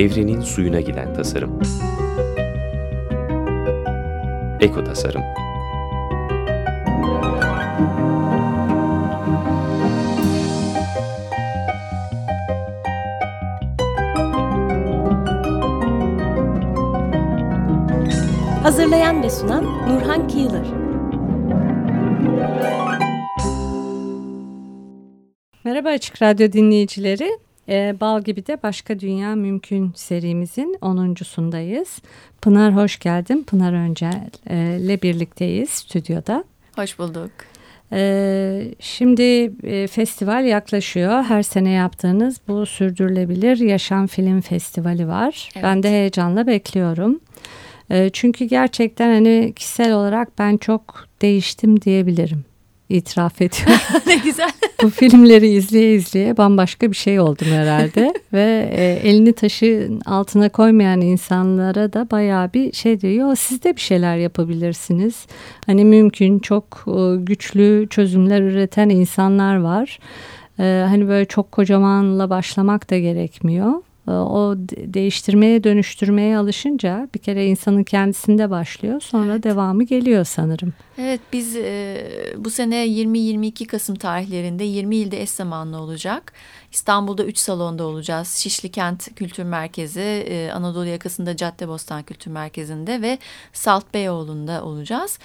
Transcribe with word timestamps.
Evrenin 0.00 0.40
suyuna 0.40 0.80
giden 0.80 1.14
tasarım. 1.14 1.60
Eko 4.60 4.84
tasarım. 4.84 5.22
Hazırlayan 18.62 19.22
ve 19.22 19.30
sunan 19.30 19.64
Nurhan 19.64 20.28
Kıyılır. 20.28 20.66
Merhaba 25.64 25.88
Açık 25.88 26.22
Radyo 26.22 26.52
dinleyicileri. 26.52 27.49
Ee, 27.70 27.96
Bal 28.00 28.22
gibi 28.22 28.46
de 28.46 28.62
Başka 28.62 29.00
Dünya 29.00 29.34
Mümkün 29.34 29.92
serimizin 29.94 30.78
10.sundayız. 30.82 31.98
Pınar 32.42 32.76
hoş 32.76 32.98
geldin. 32.98 33.44
Pınar 33.46 33.72
Öncel 33.72 34.30
ile 34.80 35.02
birlikteyiz 35.02 35.70
stüdyoda. 35.70 36.44
Hoş 36.76 36.98
bulduk. 36.98 37.30
Ee, 37.92 38.74
şimdi 38.80 39.52
e, 39.62 39.86
festival 39.86 40.44
yaklaşıyor. 40.44 41.22
Her 41.22 41.42
sene 41.42 41.70
yaptığınız 41.70 42.40
bu 42.48 42.66
Sürdürülebilir 42.66 43.56
Yaşam 43.56 44.06
Film 44.06 44.40
Festivali 44.40 45.08
var. 45.08 45.48
Evet. 45.54 45.64
Ben 45.64 45.82
de 45.82 45.90
heyecanla 45.90 46.46
bekliyorum. 46.46 47.20
Ee, 47.90 48.10
çünkü 48.12 48.44
gerçekten 48.44 49.14
hani 49.14 49.52
kişisel 49.56 49.92
olarak 49.92 50.38
ben 50.38 50.56
çok 50.56 51.08
değiştim 51.22 51.80
diyebilirim 51.80 52.44
itiraf 52.90 53.40
ediyorum. 53.42 53.82
ne 54.06 54.16
güzel. 54.16 54.50
Bu 54.82 54.90
filmleri 54.90 55.48
izleye 55.48 55.94
izleye 55.94 56.36
bambaşka 56.36 56.90
bir 56.90 56.96
şey 56.96 57.20
oldum 57.20 57.48
herhalde. 57.48 58.14
Ve 58.32 58.70
e, 58.72 59.08
elini 59.08 59.32
taşın 59.32 60.00
altına 60.06 60.48
koymayan 60.48 61.00
insanlara 61.00 61.92
da 61.92 62.10
bayağı 62.10 62.52
bir 62.52 62.72
şey 62.72 63.00
diyor. 63.00 63.36
Siz 63.36 63.62
de 63.62 63.76
bir 63.76 63.80
şeyler 63.80 64.16
yapabilirsiniz. 64.16 65.26
Hani 65.66 65.84
mümkün 65.84 66.38
çok 66.38 66.84
e, 66.86 67.16
güçlü 67.16 67.86
çözümler 67.90 68.42
üreten 68.42 68.88
insanlar 68.88 69.56
var. 69.56 69.98
E, 70.58 70.84
hani 70.88 71.08
böyle 71.08 71.24
çok 71.24 71.52
kocamanla 71.52 72.30
başlamak 72.30 72.90
da 72.90 72.98
gerekmiyor. 72.98 73.72
Ee, 74.10 74.12
o 74.12 74.54
değiştirmeye 74.94 75.64
dönüştürmeye 75.64 76.38
alışınca 76.38 77.08
bir 77.14 77.18
kere 77.18 77.46
insanın 77.46 77.84
kendisinde 77.84 78.50
başlıyor 78.50 79.00
sonra 79.00 79.32
evet. 79.32 79.44
devamı 79.44 79.84
geliyor 79.84 80.24
sanırım. 80.24 80.72
Evet 80.98 81.20
biz 81.32 81.56
e, 81.56 82.06
bu 82.36 82.50
sene 82.50 82.86
20-22 82.86 83.66
Kasım 83.66 83.96
tarihlerinde 83.96 84.64
20 84.64 84.96
ilde 84.96 85.22
eş 85.22 85.30
zamanlı 85.30 85.80
olacak. 85.80 86.32
İstanbul'da 86.72 87.24
3 87.24 87.38
salonda 87.38 87.84
olacağız. 87.84 88.28
Şişli 88.28 88.70
Kent 88.70 89.14
Kültür 89.14 89.44
Merkezi, 89.44 90.00
e, 90.00 90.50
Anadolu 90.50 90.86
yakasında 90.86 91.36
Caddebostan 91.36 92.02
Kültür 92.02 92.30
Merkezi'nde 92.30 93.02
ve 93.02 93.18
Salt 93.52 93.94
Beyoğlu'nda 93.94 94.64
olacağız. 94.64 95.18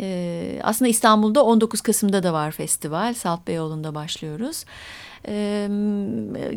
E, 0.00 0.60
aslında 0.62 0.88
İstanbul'da 0.88 1.44
19 1.44 1.80
Kasım'da 1.80 2.22
da 2.22 2.32
var 2.32 2.50
festival. 2.50 3.14
Salt 3.14 3.46
Beyoğlu'nda 3.46 3.94
başlıyoruz. 3.94 4.64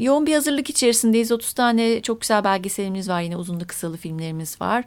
Yoğun 0.03 0.25
bir 0.25 0.33
hazırlık 0.33 0.69
içerisindeyiz. 0.69 1.31
30 1.31 1.53
tane 1.53 2.01
çok 2.01 2.21
güzel 2.21 2.43
belgeselimiz 2.43 3.09
var. 3.09 3.21
Yine 3.21 3.37
uzunlu 3.37 3.67
kısalı 3.67 3.97
filmlerimiz 3.97 4.61
var. 4.61 4.83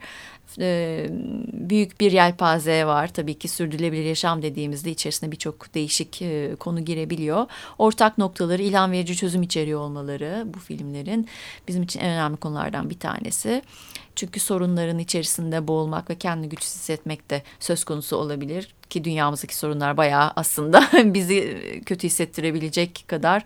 Büyük 1.52 2.00
bir 2.00 2.12
yelpaze 2.12 2.86
var. 2.86 3.12
Tabii 3.12 3.38
ki 3.38 3.48
sürdürülebilir 3.48 4.04
yaşam 4.04 4.42
dediğimizde 4.42 4.90
içerisine 4.90 5.32
birçok 5.32 5.74
değişik 5.74 6.22
konu 6.60 6.84
girebiliyor. 6.84 7.46
Ortak 7.78 8.18
noktaları 8.18 8.62
ilham 8.62 8.92
verici 8.92 9.16
çözüm 9.16 9.42
içeriyor 9.42 9.80
olmaları 9.80 10.44
bu 10.54 10.58
filmlerin 10.58 11.28
bizim 11.68 11.82
için 11.82 12.00
en 12.00 12.10
önemli 12.10 12.36
konulardan 12.36 12.90
bir 12.90 12.98
tanesi. 12.98 13.62
Çünkü 14.16 14.40
sorunların 14.40 14.98
içerisinde 14.98 15.68
boğulmak 15.68 16.10
ve 16.10 16.14
kendini 16.14 16.48
güçsüz 16.48 16.74
hissetmek 16.74 17.30
de 17.30 17.42
söz 17.60 17.84
konusu 17.84 18.16
olabilir 18.16 18.74
ki 18.94 19.04
dünyamızdaki 19.04 19.56
sorunlar 19.56 19.96
bayağı 19.96 20.32
aslında 20.36 20.84
bizi 21.04 21.58
kötü 21.86 22.06
hissettirebilecek 22.06 23.04
kadar 23.06 23.42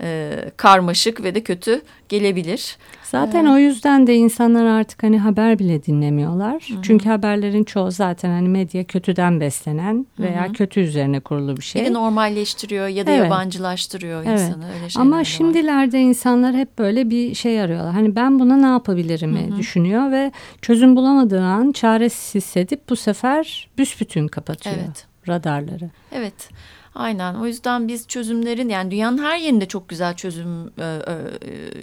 e, 0.00 0.38
karmaşık 0.56 1.22
ve 1.24 1.34
de 1.34 1.42
kötü 1.42 1.82
gelebilir. 2.08 2.76
Zaten 3.02 3.46
ee, 3.46 3.50
o 3.50 3.58
yüzden 3.58 4.06
de 4.06 4.14
insanlar 4.14 4.64
artık 4.64 5.02
hani 5.02 5.18
haber 5.18 5.58
bile 5.58 5.84
dinlemiyorlar. 5.84 6.54
Hı. 6.54 6.82
Çünkü 6.82 7.08
haberlerin 7.08 7.64
çoğu 7.64 7.90
zaten 7.90 8.30
hani 8.30 8.48
medya 8.48 8.84
kötüden 8.84 9.40
beslenen 9.40 10.06
veya 10.18 10.46
-hı. 10.46 10.52
kötü 10.52 10.80
üzerine 10.80 11.20
kurulu 11.20 11.56
bir 11.56 11.62
şey. 11.62 11.82
Ya 11.82 11.88
da 11.88 11.92
normalleştiriyor 11.92 12.88
ya 12.88 13.06
da 13.06 13.10
evet. 13.10 13.24
yabancılaştırıyor 13.24 14.24
evet. 14.26 14.40
insanı. 14.40 14.64
Öyle 14.74 14.86
Ama 14.96 15.24
şimdilerde 15.24 15.98
var. 15.98 16.02
insanlar 16.02 16.54
hep 16.54 16.78
böyle 16.78 17.10
bir 17.10 17.34
şey 17.34 17.60
arıyorlar. 17.60 17.92
Hani 17.92 18.16
ben 18.16 18.38
buna 18.38 18.56
ne 18.56 18.66
yapabilirim 18.66 19.36
Hı 19.36 19.38
-hı. 19.38 19.56
düşünüyor 19.56 20.10
ve 20.10 20.32
çözüm 20.62 20.96
bulamadığı 20.96 21.42
an 21.42 21.72
çaresiz 21.72 22.34
hissedip 22.34 22.88
bu 22.88 22.96
sefer 22.96 23.68
büsbütün 23.78 24.28
kapatıyor 24.28 24.76
evet. 24.78 24.81
Radarları. 25.28 25.90
Evet. 26.12 26.50
Aynen 26.94 27.34
o 27.34 27.46
yüzden 27.46 27.88
biz 27.88 28.08
çözümlerin 28.08 28.68
yani 28.68 28.90
dünyanın 28.90 29.18
her 29.18 29.38
yerinde 29.38 29.68
çok 29.68 29.88
güzel 29.88 30.16
çözüm 30.16 30.66
e, 30.66 30.70
e, 30.82 31.14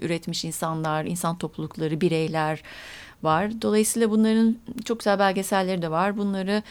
üretmiş 0.02 0.46
insanlar, 0.46 1.06
insan 1.06 1.38
toplulukları, 1.38 2.02
bireyler 2.02 2.64
var. 3.24 3.62
Dolayısıyla 3.62 4.12
bunların 4.12 4.58
çok 4.86 5.00
güzel 5.00 5.20
belgeselleri 5.20 5.82
de 5.82 5.92
var. 5.92 6.18
Bunları 6.18 6.64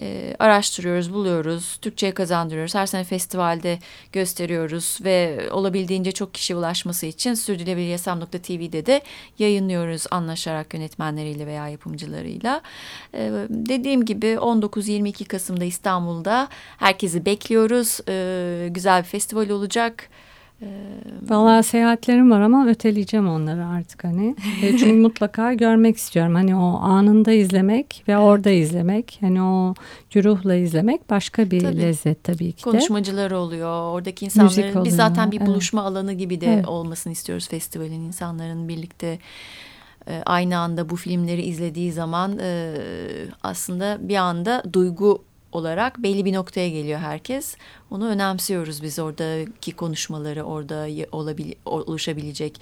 e, 0.00 0.36
araştırıyoruz, 0.38 1.14
buluyoruz, 1.14 1.78
Türkçe'ye 1.82 2.14
kazandırıyoruz. 2.14 2.74
Her 2.74 2.86
sene 2.86 3.04
festivalde 3.04 3.78
gösteriyoruz 4.12 4.98
ve 5.04 5.48
olabildiğince 5.50 6.12
çok 6.12 6.34
kişi 6.34 6.56
ulaşması 6.56 7.06
için 7.06 7.34
sürdürülebiliryasam.tv'de 7.34 8.86
de 8.86 9.02
yayınlıyoruz 9.38 10.06
anlaşarak 10.10 10.74
yönetmenleriyle 10.74 11.46
veya 11.46 11.68
yapımcılarıyla. 11.68 12.60
E, 13.14 13.32
dediğim 13.48 14.04
gibi 14.04 14.26
19-22 14.26 15.24
Kasım'da 15.24 15.64
İstanbul'da 15.64 16.48
herkesi 16.78 17.26
bekliyoruz. 17.26 18.00
E, 18.08 18.68
güzel 18.70 19.02
bir 19.02 19.08
festival 19.08 19.48
olacak. 19.50 20.08
Valla 21.28 21.62
seyahatlerim 21.62 22.30
var 22.30 22.40
ama 22.40 22.68
öteleyeceğim 22.68 23.28
onları 23.28 23.66
artık 23.66 24.04
hani. 24.04 24.36
E, 24.62 24.76
çünkü 24.76 24.92
mutlaka 25.00 25.54
görmek 25.54 25.96
istiyorum. 25.96 26.34
Hani 26.34 26.56
o 26.56 26.78
anında 26.80 27.32
izlemek 27.32 28.04
ve 28.08 28.18
orada 28.18 28.50
izlemek. 28.50 29.18
Hani 29.20 29.42
o 29.42 29.74
güruhla 30.10 30.54
izlemek 30.54 31.10
başka 31.10 31.50
bir 31.50 31.60
tabii. 31.60 31.78
lezzet 31.78 32.24
tabii 32.24 32.52
ki 32.52 32.58
de. 32.58 32.70
Konuşmacılar 32.70 33.30
oluyor. 33.30 33.94
Oradaki 33.94 34.24
insanların 34.24 34.84
biz 34.84 34.96
zaten 34.96 35.32
bir 35.32 35.46
buluşma 35.46 35.80
evet. 35.80 35.90
alanı 35.90 36.12
gibi 36.12 36.40
de 36.40 36.54
evet. 36.54 36.68
olmasını 36.68 37.12
istiyoruz 37.12 37.48
festivalin. 37.48 38.00
insanların 38.00 38.68
birlikte 38.68 39.18
e, 40.08 40.22
aynı 40.26 40.58
anda 40.58 40.90
bu 40.90 40.96
filmleri 40.96 41.42
izlediği 41.42 41.92
zaman 41.92 42.38
e, 42.38 42.74
aslında 43.42 43.98
bir 44.00 44.16
anda 44.16 44.62
duygu 44.72 45.24
olarak 45.54 46.02
belli 46.02 46.24
bir 46.24 46.32
noktaya 46.32 46.68
geliyor 46.68 46.98
herkes. 46.98 47.56
Onu 47.90 48.08
önemsiyoruz 48.08 48.82
biz 48.82 48.98
oradaki 48.98 49.72
konuşmaları, 49.72 50.42
orada 50.42 50.88
olabil, 51.12 51.52
oluşabilecek 51.64 52.60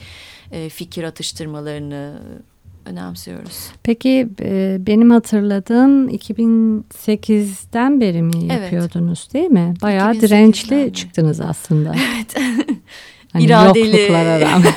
e, 0.52 0.68
fikir 0.68 1.04
atıştırmalarını 1.04 2.18
önemsiyoruz. 2.86 3.70
Peki 3.82 4.28
e, 4.40 4.76
benim 4.80 5.10
hatırladığım 5.10 6.08
2008'den 6.08 8.00
beri 8.00 8.22
mi 8.22 8.44
yapıyordunuz 8.44 9.22
evet. 9.24 9.34
değil 9.34 9.50
mi? 9.50 9.74
Bayağı 9.82 10.14
dirençli 10.14 10.76
mi? 10.76 10.92
çıktınız 10.92 11.40
aslında. 11.40 11.94
Evet. 12.14 12.34
hani 13.32 13.44
İradeli. 13.44 13.86
yokluklara 13.86 14.40
rağmen. 14.40 14.72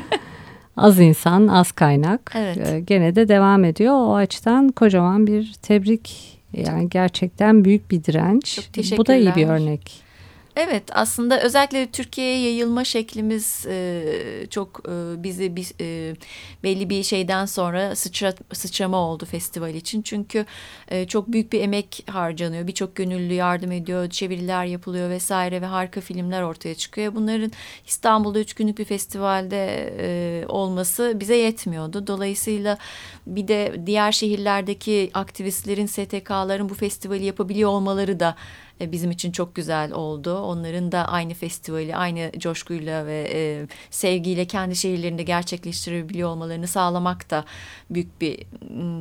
az 0.76 1.00
insan, 1.00 1.48
az 1.48 1.72
kaynak. 1.72 2.32
Evet. 2.34 2.68
E, 2.68 2.80
gene 2.80 3.16
de 3.16 3.28
devam 3.28 3.64
ediyor. 3.64 3.94
O 3.94 4.14
açıdan 4.14 4.68
kocaman 4.68 5.26
bir 5.26 5.54
tebrik 5.62 6.37
yani 6.52 6.88
gerçekten 6.88 7.64
büyük 7.64 7.90
bir 7.90 8.04
direnç. 8.04 8.54
Çok. 8.54 8.98
Bu 8.98 9.06
da 9.06 9.14
iyi 9.14 9.34
bir 9.36 9.46
örnek. 9.46 10.07
Evet 10.56 10.82
aslında 10.92 11.40
özellikle 11.40 11.86
Türkiye'ye 11.90 12.40
yayılma 12.40 12.84
şeklimiz 12.84 13.66
e, 13.66 14.02
çok 14.50 14.82
e, 14.88 15.22
bizi 15.22 15.56
bir, 15.56 15.72
e, 15.80 16.16
belli 16.62 16.90
bir 16.90 17.02
şeyden 17.02 17.46
sonra 17.46 17.96
sıçra, 17.96 18.34
sıçrama 18.52 18.96
oldu 18.96 19.24
festival 19.24 19.74
için. 19.74 20.02
Çünkü 20.02 20.46
e, 20.88 21.06
çok 21.06 21.32
büyük 21.32 21.52
bir 21.52 21.60
emek 21.60 22.04
harcanıyor. 22.10 22.66
Birçok 22.66 22.96
gönüllü 22.96 23.32
yardım 23.32 23.72
ediyor, 23.72 24.10
çeviriler 24.10 24.64
yapılıyor 24.64 25.10
vesaire 25.10 25.62
ve 25.62 25.66
harika 25.66 26.00
filmler 26.00 26.42
ortaya 26.42 26.74
çıkıyor. 26.74 27.14
Bunların 27.14 27.52
İstanbul'da 27.86 28.40
üç 28.40 28.54
günlük 28.54 28.78
bir 28.78 28.84
festivalde 28.84 29.92
e, 30.00 30.46
olması 30.46 31.16
bize 31.20 31.36
yetmiyordu. 31.36 32.06
Dolayısıyla 32.06 32.78
bir 33.26 33.48
de 33.48 33.74
diğer 33.86 34.12
şehirlerdeki 34.12 35.10
aktivistlerin, 35.14 35.86
STK'ların 35.86 36.68
bu 36.68 36.74
festivali 36.74 37.24
yapabiliyor 37.24 37.70
olmaları 37.70 38.20
da 38.20 38.36
bizim 38.80 39.10
için 39.10 39.32
çok 39.32 39.54
güzel 39.54 39.92
oldu. 39.92 40.38
Onların 40.38 40.92
da 40.92 41.08
aynı 41.08 41.34
festivali 41.34 41.96
aynı 41.96 42.30
coşkuyla 42.38 43.06
ve 43.06 43.30
e, 43.32 43.66
sevgiyle 43.90 44.44
kendi 44.44 44.76
şehirlerinde 44.76 45.22
gerçekleştirebiliyor 45.22 46.28
olmalarını 46.28 46.66
sağlamak 46.66 47.30
da 47.30 47.44
büyük 47.90 48.20
bir 48.20 48.38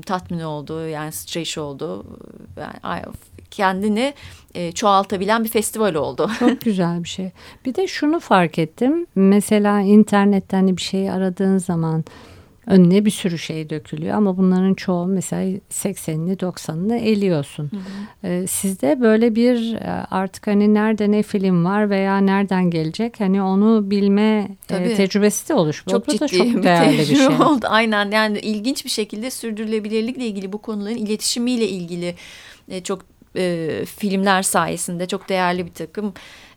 tatmin 0.05 0.39
oldu. 0.39 0.87
Yani 0.87 1.11
streç 1.11 1.57
oldu. 1.57 2.05
Yani, 2.57 3.03
kendini 3.51 4.13
e, 4.55 4.71
çoğaltabilen 4.71 5.43
bir 5.43 5.49
festival 5.49 5.95
oldu. 5.95 6.31
Çok 6.39 6.61
güzel 6.61 7.03
bir 7.03 7.09
şey. 7.09 7.31
Bir 7.65 7.75
de 7.75 7.87
şunu 7.87 8.19
fark 8.19 8.59
ettim. 8.59 9.07
Mesela 9.15 9.81
internetten 9.81 10.77
bir 10.77 10.81
şey 10.81 11.11
aradığın 11.11 11.57
zaman 11.57 12.03
önüne 12.67 13.05
bir 13.05 13.11
sürü 13.11 13.37
şey 13.37 13.69
dökülüyor 13.69 14.15
ama 14.15 14.37
bunların 14.37 14.73
çoğu 14.73 15.07
mesela 15.07 15.57
80'ini 15.71 16.37
90'ını 16.37 16.97
eliyorsun. 16.97 17.71
Ee, 18.23 18.47
sizde 18.47 19.01
böyle 19.01 19.35
bir 19.35 19.73
e, 19.73 20.05
artık 20.11 20.47
hani 20.47 20.73
nerede 20.73 21.11
ne 21.11 21.23
film 21.23 21.65
var 21.65 21.89
veya 21.89 22.17
nereden 22.17 22.69
gelecek 22.69 23.19
hani 23.19 23.41
onu 23.41 23.91
bilme 23.91 24.21
e, 24.21 24.47
Tabii. 24.67 24.95
tecrübesi 24.95 25.49
de 25.49 25.53
oluşmuş. 25.53 25.91
Çok 25.91 26.07
Bu 26.07 26.19
da 26.19 26.27
ciddi 26.27 26.37
çok 26.37 26.47
bir 26.47 26.63
değerli 26.63 26.91
bir 26.91 26.97
tecrübe 26.97 27.17
şey. 27.17 27.25
oldu. 27.45 27.65
Aynen 27.69 28.11
yani 28.11 28.39
ilginç 28.39 28.85
bir 28.85 28.89
şekilde 28.89 29.31
sürdürülebilirlikle 29.31 30.25
ilgili 30.25 30.53
bu 30.53 30.57
konuların 30.57 30.97
iletişimiyle 30.97 31.67
ilgili 31.67 32.15
e, 32.69 32.83
çok 32.83 33.05
e, 33.35 33.69
filmler 33.97 34.41
sayesinde 34.41 35.05
çok 35.05 35.29
değerli 35.29 35.65
bir 35.65 35.73
takım 35.73 36.13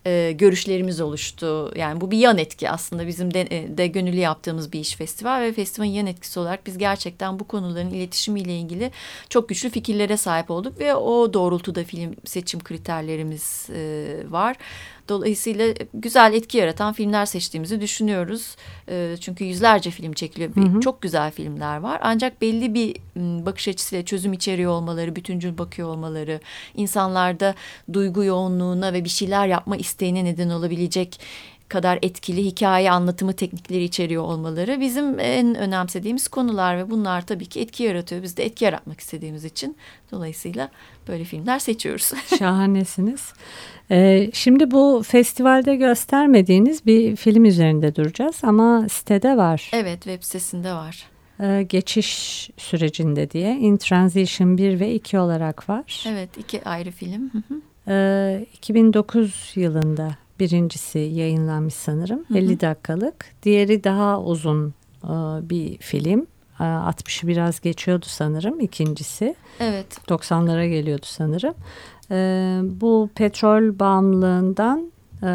e, 0.07 0.33
görüşlerimiz 0.33 1.01
oluştu. 1.01 1.73
Yani 1.77 2.01
bu 2.01 2.11
bir 2.11 2.19
yan 2.19 2.39
etki 2.39 2.71
aslında 2.71 3.07
bizim 3.07 3.35
de, 3.35 3.41
e, 3.41 3.79
de 3.79 3.87
gönüllü 3.87 4.17
yaptığımız 4.17 4.73
bir 4.73 4.81
iş 4.81 4.95
festival 4.95 5.41
ve 5.41 5.53
festivalin 5.53 5.91
yan 5.91 6.07
etkisi 6.07 6.41
olarak 6.41 6.67
biz 6.67 6.79
gerçekten 6.79 7.39
bu 7.39 7.45
konuların 7.45 7.91
iletişimiyle 7.91 8.59
ilgili 8.59 8.91
çok 9.29 9.49
güçlü 9.49 9.71
fikirlere 9.71 10.17
sahip 10.17 10.51
olduk 10.51 10.81
ve 10.81 10.95
o 10.95 11.35
doğrultuda 11.35 11.85
film 11.85 12.15
seçim 12.25 12.61
kriterlerimiz 12.61 13.71
e, 13.71 14.07
var. 14.29 14.57
Dolayısıyla 15.11 15.75
güzel 15.95 16.35
etki 16.35 16.59
yaratan 16.59 16.93
filmler 16.93 17.27
seçtiğimizi 17.27 17.81
düşünüyoruz. 17.81 18.57
E, 18.89 19.17
çünkü 19.21 19.45
yüzlerce 19.45 19.91
film 19.91 20.13
çekiliyor. 20.13 20.57
Hı 20.57 20.61
hı. 20.61 20.81
Çok 20.81 21.03
güzel 21.03 21.31
filmler 21.31 21.77
var. 21.77 22.01
Ancak 22.03 22.43
belli 22.43 22.75
bir 22.75 22.97
bakış 23.17 23.69
açısıyla 23.69 24.05
çözüm 24.05 24.33
içeriyor 24.33 24.73
olmaları, 24.73 25.17
bütüncül 25.17 25.59
bakıyor 25.59 25.89
olmaları, 25.89 26.41
insanlarda 26.77 27.55
duygu 27.93 28.25
yoğunluğuna 28.25 28.93
ve 28.93 29.05
bir 29.05 29.09
şeyler 29.09 29.47
yapma 29.47 29.77
isteğine 29.77 30.25
neden 30.25 30.51
olabilecek 30.51 31.21
kadar 31.71 31.99
etkili 32.03 32.45
hikaye 32.45 32.91
anlatımı 32.91 33.33
teknikleri 33.33 33.85
içeriyor 33.85 34.23
olmaları 34.23 34.81
bizim 34.81 35.21
en 35.21 35.55
önemsediğimiz 35.55 36.29
konular 36.29 36.79
ve 36.79 36.91
bunlar 36.91 37.27
tabii 37.27 37.47
ki 37.47 37.61
etki 37.61 37.83
yaratıyor. 37.83 38.23
Biz 38.23 38.37
de 38.37 38.45
etki 38.45 38.65
yaratmak 38.65 39.01
istediğimiz 39.01 39.45
için 39.45 39.77
dolayısıyla 40.13 40.69
böyle 41.09 41.25
filmler 41.25 41.59
seçiyoruz. 41.59 42.13
Şahanesiniz. 42.39 43.33
Ee, 43.91 44.31
şimdi 44.35 44.71
bu 44.71 45.03
festivalde 45.07 45.77
göstermediğiniz 45.77 46.87
bir 46.87 47.17
film 47.17 47.45
üzerinde 47.45 47.97
duracağız 47.97 48.37
ama 48.43 48.89
sitede 48.89 49.37
var. 49.37 49.71
evet 49.73 50.03
web 50.03 50.23
sitesinde 50.23 50.73
var. 50.73 51.07
Ee, 51.41 51.63
geçiş 51.69 52.51
sürecinde 52.57 53.31
diye 53.31 53.57
In 53.57 53.77
Transition 53.77 54.59
1 54.59 54.81
ve 54.81 54.95
2 54.95 55.19
olarak 55.19 55.69
var. 55.69 56.05
Evet 56.09 56.39
iki 56.39 56.65
ayrı 56.65 56.91
film. 56.91 57.31
Hı 57.33 57.39
hı. 57.49 57.61
Ee, 57.89 58.47
2009 58.55 59.53
yılında 59.55 60.17
birincisi 60.41 60.99
yayınlanmış 60.99 61.75
sanırım. 61.75 62.25
Hı 62.29 62.35
hı. 62.35 62.39
50 62.39 62.61
dakikalık. 62.61 63.27
Diğeri 63.43 63.85
daha 63.85 64.23
uzun 64.23 64.75
e, 65.05 65.09
bir 65.51 65.79
film. 65.79 66.27
Ee, 66.61 66.63
60'ı 66.63 67.29
biraz 67.29 67.61
geçiyordu 67.61 68.07
sanırım 68.09 68.61
ikincisi. 68.61 69.35
Evet 69.61 69.87
90'lara 70.09 70.69
geliyordu 70.69 71.07
sanırım. 71.07 71.55
Ee, 72.11 72.61
bu 72.81 73.11
petrol 73.15 73.79
bağımlılığından 73.79 74.93
e, 75.23 75.27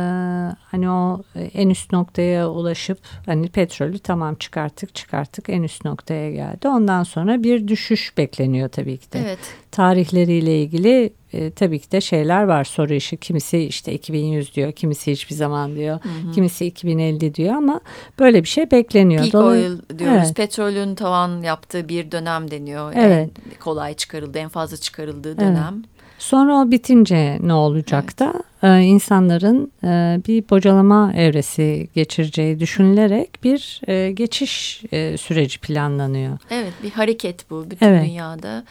hani 0.71 0.89
o 0.89 1.21
en 1.53 1.69
üst 1.69 1.91
noktaya 1.93 2.49
ulaşıp 2.49 2.97
hani 3.25 3.47
petrolü 3.47 3.99
tamam 3.99 4.35
çıkarttık 4.35 4.95
çıkarttık 4.95 5.49
en 5.49 5.63
üst 5.63 5.85
noktaya 5.85 6.31
geldi. 6.31 6.67
Ondan 6.67 7.03
sonra 7.03 7.43
bir 7.43 7.67
düşüş 7.67 8.17
bekleniyor 8.17 8.69
tabii 8.69 8.97
ki 8.97 9.11
de. 9.11 9.19
evet 9.19 9.39
Tarihleriyle 9.71 10.61
ilgili 10.61 11.13
e, 11.33 11.51
tabii 11.51 11.79
ki 11.79 11.91
de 11.91 12.01
şeyler 12.01 12.43
var 12.43 12.63
soru 12.63 12.93
işi. 12.93 13.17
Kimisi 13.17 13.57
işte 13.59 13.93
2100 13.93 14.55
diyor, 14.55 14.71
kimisi 14.71 15.11
hiçbir 15.11 15.35
zaman 15.35 15.75
diyor, 15.75 15.99
Hı 16.03 16.09
hı. 16.09 16.31
kimisi 16.31 16.65
2050 16.65 17.35
diyor 17.35 17.53
ama 17.55 17.81
böyle 18.19 18.43
bir 18.43 18.47
şey 18.47 18.71
bekleniyor. 18.71 19.21
Peak 19.21 19.33
Dolay- 19.33 19.47
oil 19.47 19.79
diyoruz. 19.99 20.17
Evet. 20.25 20.35
Petrolün 20.35 20.95
tavan 20.95 21.41
yaptığı 21.41 21.89
bir 21.89 22.11
dönem 22.11 22.51
deniyor. 22.51 22.93
Evet. 22.95 23.29
En 23.53 23.59
kolay 23.59 23.93
çıkarıldı, 23.93 24.37
en 24.37 24.49
fazla 24.49 24.77
çıkarıldığı 24.77 25.39
dönem. 25.39 25.83
Sonra 26.19 26.55
o 26.55 26.71
bitince 26.71 27.39
ne 27.41 27.53
olacak 27.53 28.19
da 28.19 28.33
e, 28.63 28.81
insanların 28.81 29.71
e, 29.83 30.19
bir 30.27 30.49
bocalama 30.49 31.13
evresi 31.13 31.87
geçireceği 31.95 32.59
düşünülerek 32.59 33.43
bir 33.43 33.81
e, 33.87 34.11
geçiş 34.11 34.83
e, 34.91 35.17
süreci 35.17 35.59
planlanıyor. 35.59 36.37
Evet 36.51 36.73
bir 36.83 36.91
hareket 36.91 37.49
bu 37.49 37.71
bütün 37.71 37.85
Evet. 37.85 38.05
dünyada. 38.05 38.63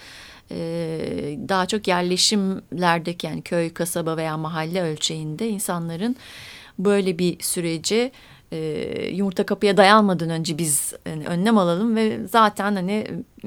Ee, 0.50 1.38
daha 1.49 1.67
çok 1.67 1.88
yerleşimlerdeki 1.88 3.26
yani 3.26 3.43
köy, 3.43 3.73
kasaba 3.73 4.17
veya 4.17 4.37
mahalle 4.37 4.82
ölçeğinde 4.82 5.49
insanların 5.49 6.17
böyle 6.79 7.19
bir 7.19 7.37
süreci 7.43 8.12
e, 8.54 9.08
yumurta 9.08 9.46
kapıya 9.46 9.76
dayanmadan 9.76 10.30
önce 10.30 10.58
biz 10.58 10.94
hani, 11.04 11.26
önlem 11.26 11.58
alalım 11.58 11.96
ve 11.96 12.26
zaten 12.26 12.74
hani 12.74 13.06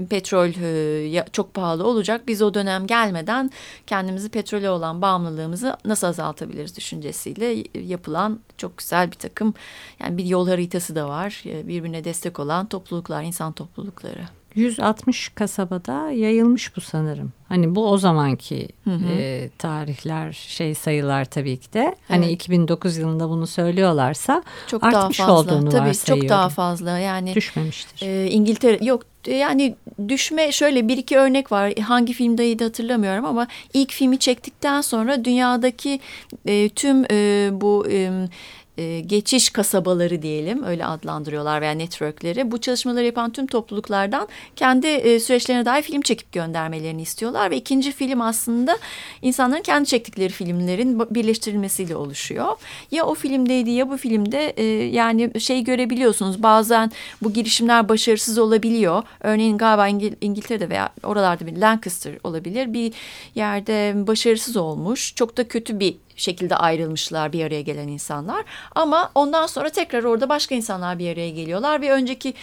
petrol 0.10 0.50
e, 0.64 1.26
çok 1.32 1.54
pahalı 1.54 1.88
olacak. 1.88 2.28
Biz 2.28 2.42
o 2.42 2.54
dönem 2.54 2.88
gelmeden 2.88 3.52
kendimizi 3.88 4.30
petrole 4.30 4.70
olan 4.70 5.02
bağımlılığımızı 5.02 5.78
nasıl 5.86 6.08
azaltabiliriz 6.08 6.78
düşüncesiyle 6.78 7.64
yapılan 7.80 8.40
çok 8.58 8.78
güzel 8.78 9.12
bir 9.12 9.18
takım 9.18 9.54
yani 10.00 10.18
bir 10.18 10.26
yol 10.26 10.48
haritası 10.48 10.96
da 10.96 11.10
var. 11.10 11.44
E, 11.46 11.68
Birbirine 11.68 12.04
destek 12.04 12.40
olan 12.40 12.66
topluluklar, 12.66 13.24
insan 13.24 13.54
toplulukları. 13.54 14.37
160 14.58 15.30
kasabada 15.36 16.12
yayılmış 16.12 16.76
bu 16.78 16.82
sanırım. 16.82 17.32
Hani 17.50 17.76
bu 17.76 17.90
o 17.90 17.98
zamanki 17.98 18.68
Hı 18.84 18.90
hı. 18.92 19.12
e, 19.12 19.50
tarihler 19.58 20.32
şey 20.34 20.76
sayılar 20.76 21.26
tabii 21.26 21.58
ki 21.58 21.74
de. 21.74 21.96
Hani 22.08 22.26
Evet. 22.26 22.34
2009 22.36 22.98
yılında 22.98 23.30
bunu 23.30 23.48
söylüyorlarsa 23.48 24.44
Çok 24.68 24.84
Artmış 24.84 25.20
daha 25.20 25.28
fazla. 25.28 25.42
olduğunu 25.56 25.70
Tabii 25.70 25.80
çok 25.80 25.88
varsayıyorum. 25.88 26.30
daha 26.30 26.50
fazla. 26.50 26.98
Yani 26.98 27.36
düşmemiştir. 27.36 28.08
e, 28.08 28.30
İngiltere 28.32 28.86
yok 28.86 29.02
yani 29.28 29.76
düşme 30.08 30.52
şöyle 30.52 30.88
bir 30.88 30.98
iki 30.98 31.18
örnek 31.18 31.52
var. 31.52 31.74
Hangi 31.88 32.14
filmdeydi 32.14 32.64
hatırlamıyorum 32.64 33.26
ama 33.26 33.48
ilk 33.74 33.92
filmi 33.92 34.20
çektikten 34.20 34.82
sonra 34.82 35.26
dünyadaki 35.26 36.00
e, 36.46 36.70
tüm 36.70 37.06
e, 37.12 37.50
bu 37.54 37.86
e, 37.92 38.12
e, 38.78 39.00
geçiş 39.00 39.50
kasabaları 39.50 40.22
diyelim 40.22 40.64
öyle 40.64 40.86
adlandırıyorlar 40.86 41.62
veya 41.62 41.72
networkleri. 41.72 42.52
Bu 42.52 42.62
çalışmaları 42.62 43.06
yapan 43.06 43.32
tüm 43.32 43.48
topluluklardan 43.48 44.28
kendi 44.56 44.88
e, 44.88 45.20
süreçlerine 45.20 45.66
dair 45.66 45.82
film 45.82 46.02
çekip 46.02 46.32
göndermelerini 46.32 47.02
istiyorlar 47.02 47.52
ve 47.52 47.58
ikinci 47.58 47.92
film 47.92 48.22
aslında 48.22 48.78
insanların 49.22 49.62
kendi 49.62 49.90
çektikleri 49.90 50.30
filmlerin 50.30 51.00
birleştirilmesiyle 51.00 51.96
oluşuyor. 51.96 52.56
Ya 52.92 53.06
o 53.06 53.16
filmdeydi 53.16 53.70
ya 53.70 53.90
bu 53.90 53.98
filmde 53.98 54.50
e, 54.50 54.64
yani 54.96 55.42
şey 55.42 55.64
görebiliyorsunuz 55.64 56.44
bazen 56.44 56.92
bu 57.22 57.34
girişimler 57.34 57.90
başarısız 57.90 58.38
olabiliyor. 58.38 59.04
Örneğin 59.20 59.58
galiba 59.58 59.90
İngil- 59.90 60.16
İngiltere'de 60.22 60.70
veya 60.70 60.90
oralarda 61.04 61.48
bir 61.48 61.58
Lancaster 61.58 62.14
olabilir 62.24 62.74
bir 62.74 62.94
yerde 63.36 64.08
başarısız 64.08 64.58
olmuş. 64.58 65.16
Çok 65.16 65.38
da 65.38 65.48
kötü 65.48 65.80
bir 65.80 65.96
şekilde 66.18 66.56
ayrılmışlar 66.56 67.34
bir 67.34 67.46
araya 67.46 67.62
gelen 67.62 67.88
insanlar. 67.88 68.46
Ama 68.76 69.12
ondan 69.16 69.48
sonra 69.48 69.70
tekrar 69.70 70.04
orada 70.04 70.30
başka 70.30 70.56
insanlar 70.56 71.00
bir 71.00 71.14
araya 71.14 71.30
geliyorlar 71.30 71.82
ve 71.82 71.92
önceki 71.92 72.34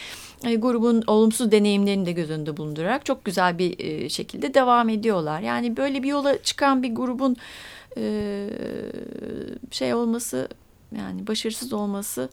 e, 0.45 0.55
grubun 0.55 1.03
olumsuz 1.07 1.53
deneyimlerini 1.53 2.07
de 2.07 2.13
göz 2.13 2.31
önünde 2.31 2.57
bulundurarak 2.57 3.05
çok 3.05 3.25
güzel 3.25 3.59
bir 3.59 3.79
e, 3.79 4.09
şekilde 4.09 4.55
devam 4.55 4.89
ediyorlar. 4.89 5.41
Yani 5.41 5.77
böyle 5.77 6.03
bir 6.03 6.09
yola 6.09 6.43
çıkan 6.43 6.83
bir 6.83 6.95
grubun 6.95 7.37
e, 7.97 8.47
şey 9.71 9.95
olması 9.95 10.49
yani 10.97 11.27
başarısız 11.27 11.73
olması 11.73 12.29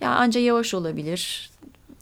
ya 0.00 0.10
anca 0.10 0.40
yavaş 0.40 0.74
olabilir. 0.74 1.51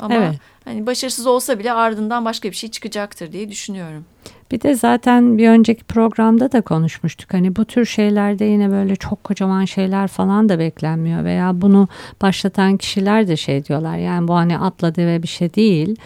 Ama 0.01 0.15
Evet. 0.15 0.35
hani 0.65 0.87
başarısız 0.87 1.27
olsa 1.27 1.59
bile 1.59 1.73
ardından 1.73 2.25
başka 2.25 2.51
bir 2.51 2.57
şey 2.57 2.71
çıkacaktır 2.71 3.33
diye 3.33 3.49
düşünüyorum. 3.51 4.05
Bir 4.51 4.61
de 4.61 4.75
zaten 4.75 5.39
bir 5.39 5.49
önceki 5.49 5.85
programda 5.85 6.53
da 6.53 6.61
konuşmuştuk. 6.61 7.35
Hani 7.35 7.57
bu 7.57 7.65
tür 7.65 7.85
şeylerde 7.85 8.45
yine 8.45 8.71
böyle 8.71 8.97
çok 8.97 9.25
kocaman 9.25 9.65
şeyler 9.65 10.09
falan 10.09 10.49
da 10.49 10.59
beklenmiyor 10.59 11.25
veya 11.25 11.61
bunu 11.61 11.89
başlatan 12.23 12.77
kişiler 12.77 13.29
de 13.29 13.37
şey 13.37 13.65
diyorlar. 13.65 13.97
Yani 13.97 14.29
bu 14.29 14.35
hani 14.35 14.59
atla 14.59 14.95
deve 14.95 15.23
bir 15.23 15.29
şey 15.29 15.55
değil. 15.55 15.97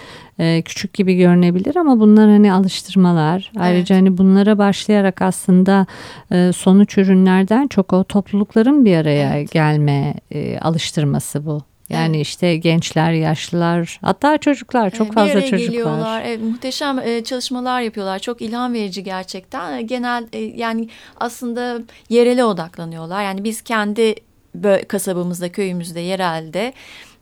Ee, 0.40 0.62
küçük 0.62 0.92
gibi 0.94 1.16
görünebilir 1.16 1.76
ama 1.76 2.00
bunlar 2.00 2.30
hani 2.30 2.52
alıştırmalar. 2.52 3.52
Ayrıca 3.58 3.96
hani 3.96 4.18
bunlara 4.18 4.58
başlayarak 4.58 5.22
aslında 5.22 5.86
e, 6.32 6.50
sonuç 6.52 6.98
ürünlerden 6.98 7.66
çok 7.68 7.92
o 7.92 8.04
toplulukların 8.04 8.84
bir 8.84 8.96
araya 8.96 9.36
Evet. 9.36 9.52
gelme 9.52 10.14
e, 10.30 10.58
alıştırması 10.58 11.46
bu. 11.46 11.62
Yani 11.88 12.16
Evet. 12.16 12.26
işte 12.26 12.56
gençler, 12.56 13.12
yaşlılar, 13.12 13.98
hatta 14.02 14.38
çocuklar 14.38 14.90
çok 14.90 15.06
Ee, 15.06 15.10
bir 15.10 15.14
fazla 15.14 15.32
araya 15.32 15.46
çocuk 15.50 15.66
geliyorlar. 15.66 16.22
Evet, 16.26 16.40
muhteşem 16.42 16.98
e, 16.98 17.24
çalışmalar 17.24 17.80
yapıyorlar. 17.80 18.18
Çok 18.18 18.42
ilham 18.42 18.74
verici 18.74 19.04
gerçekten. 19.04 19.78
E, 19.78 19.82
Genel 19.82 20.26
e, 20.32 20.38
yani 20.38 20.88
aslında 21.16 21.78
yerele 22.08 22.44
odaklanıyorlar. 22.44 23.22
Yani 23.22 23.44
biz 23.44 23.62
kendi 23.62 24.14
kasabamızda, 24.88 25.52
köyümüzde, 25.52 26.00
yerelde 26.00 26.72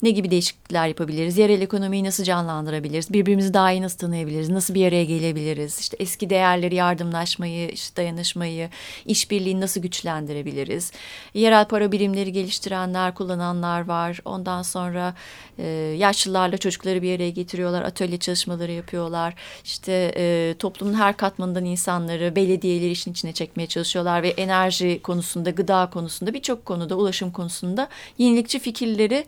ne 0.03 0.11
gibi 0.11 0.31
değişiklikler 0.31 0.89
yapabiliriz? 0.89 1.39
Yerel 1.39 1.61
ekonomiyi 1.61 2.05
nasıl 2.05 2.25
canlandırabiliriz? 2.25 3.13
Birbirimizi 3.13 3.55
daha 3.55 3.73
iyi 3.73 3.83
nasıl 3.83 3.99
tanıyabiliriz? 3.99 4.49
Nasıl 4.49 4.75
bir 4.75 4.87
araya 4.87 5.05
gelebiliriz? 5.05 5.79
İşte 5.79 5.97
eski 6.01 6.31
değerleri, 6.31 6.75
yardımlaşmayı, 6.75 7.71
işte 7.71 7.97
dayanışmayı, 7.97 8.71
işbirliğini 9.07 9.61
nasıl 9.61 9.81
güçlendirebiliriz? 9.81 10.93
Yerel 11.35 11.65
para 11.65 11.93
birimleri 11.93 12.33
geliştirenler, 12.33 13.15
kullananlar 13.15 13.89
var. 13.89 14.21
Ondan 14.25 14.63
sonra 14.63 15.15
e, 15.63 15.67
yaşlılarla 15.99 16.59
çocukları 16.59 17.03
bir 17.03 17.17
araya 17.17 17.31
getiriyorlar, 17.31 17.83
atölye 17.83 18.19
çalışmaları 18.19 18.73
yapıyorlar. 18.73 19.35
İşte 19.65 20.13
e, 20.17 20.55
toplumun 20.59 20.95
her 20.95 21.17
katmanından 21.17 21.65
insanları, 21.65 22.37
belediyeleri 22.37 22.91
işin 22.91 23.13
içine 23.13 23.33
çekmeye 23.33 23.67
çalışıyorlar 23.67 24.23
ve 24.23 24.29
enerji 24.29 25.01
konusunda, 25.03 25.51
gıda 25.51 25.91
konusunda, 25.91 26.35
birçok 26.35 26.67
konuda, 26.67 26.95
ulaşım 26.95 27.31
konusunda 27.31 27.89
yenilikçi 28.19 28.59
fikirleri 28.59 29.27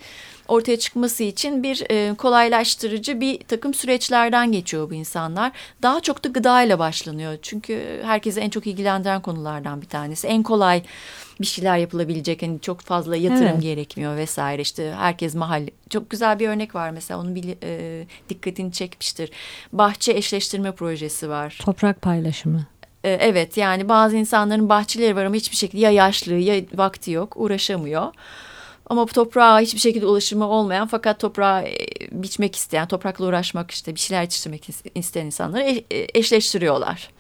ortaya 0.49 0.79
çıkması 0.79 1.23
için 1.23 1.63
bir 1.63 1.85
e, 1.91 2.15
kolaylaştırıcı 2.15 3.21
bir 3.21 3.39
takım 3.39 3.75
süreçlerden 3.75 4.53
geçiyor 4.53 4.91
bu 4.91 4.95
insanlar. 4.95 5.53
Daha 5.83 6.01
çok 6.01 6.25
da 6.25 6.29
gıda 6.29 6.63
ile 6.63 6.79
başlanıyor. 6.79 7.39
Çünkü 7.43 8.01
herkese 8.05 8.41
en 8.41 8.51
çok 8.51 8.67
ilgilendiren 8.67 9.23
konulardan 9.23 9.83
bir 9.83 9.89
tanesi. 9.89 10.27
En 10.27 10.43
kolay 10.43 10.83
bir 11.41 11.47
şeyler 11.47 11.79
yapılabilecek. 11.79 12.43
Hani 12.43 12.61
çok 12.61 12.81
fazla 12.81 13.17
yatırım 13.17 13.49
evet. 13.49 13.63
gerekmiyor 13.63 14.17
vesaire. 14.17 14.63
İşte 14.63 14.95
herkes 14.97 15.35
mahalle. 15.35 15.71
Çok 15.91 16.11
güzel 16.11 16.39
bir 16.39 16.49
örnek 16.49 16.75
var 16.75 16.91
mesela. 16.91 17.21
Onun 17.21 17.35
bir 17.35 17.57
e, 17.63 18.07
dikkatini 18.29 18.73
çekmiştir. 18.73 19.31
Bahçe 19.73 20.13
eşleştirme 20.13 20.73
projesi 20.73 21.29
var. 21.29 21.59
Toprak 21.63 22.03
paylaşımı. 22.03 22.67
E, 23.05 23.11
evet 23.11 23.57
yani 23.57 23.89
bazı 23.89 24.17
insanların 24.17 24.69
bahçeleri 24.69 25.17
var 25.17 25.25
ama 25.25 25.35
hiçbir 25.35 25.57
şekilde 25.57 25.81
ya 25.81 25.91
yaşlı 25.91 26.35
ya 26.35 26.63
vakti 26.75 27.11
yok 27.11 27.37
uğraşamıyor. 27.37 28.13
Ama 28.87 29.09
bu 29.09 29.13
toprağa 29.13 29.61
hiçbir 29.61 29.81
şekilde 29.81 30.07
ulaşımı 30.07 30.47
olmayan 30.49 30.87
fakat 30.87 31.21
toprağı 31.21 31.63
e, 31.63 31.77
biçmek 32.13 32.57
isteyen, 32.57 32.89
toprakla 32.89 33.25
uğraşmak 33.25 33.71
işte 33.71 33.95
bir 33.95 34.01
şeyler 34.01 34.23
yetiştirmek 34.23 34.69
isteyen 34.95 35.27
insanları 35.27 35.63
e, 35.63 35.85
eşleştiriyorlar. 35.91 37.14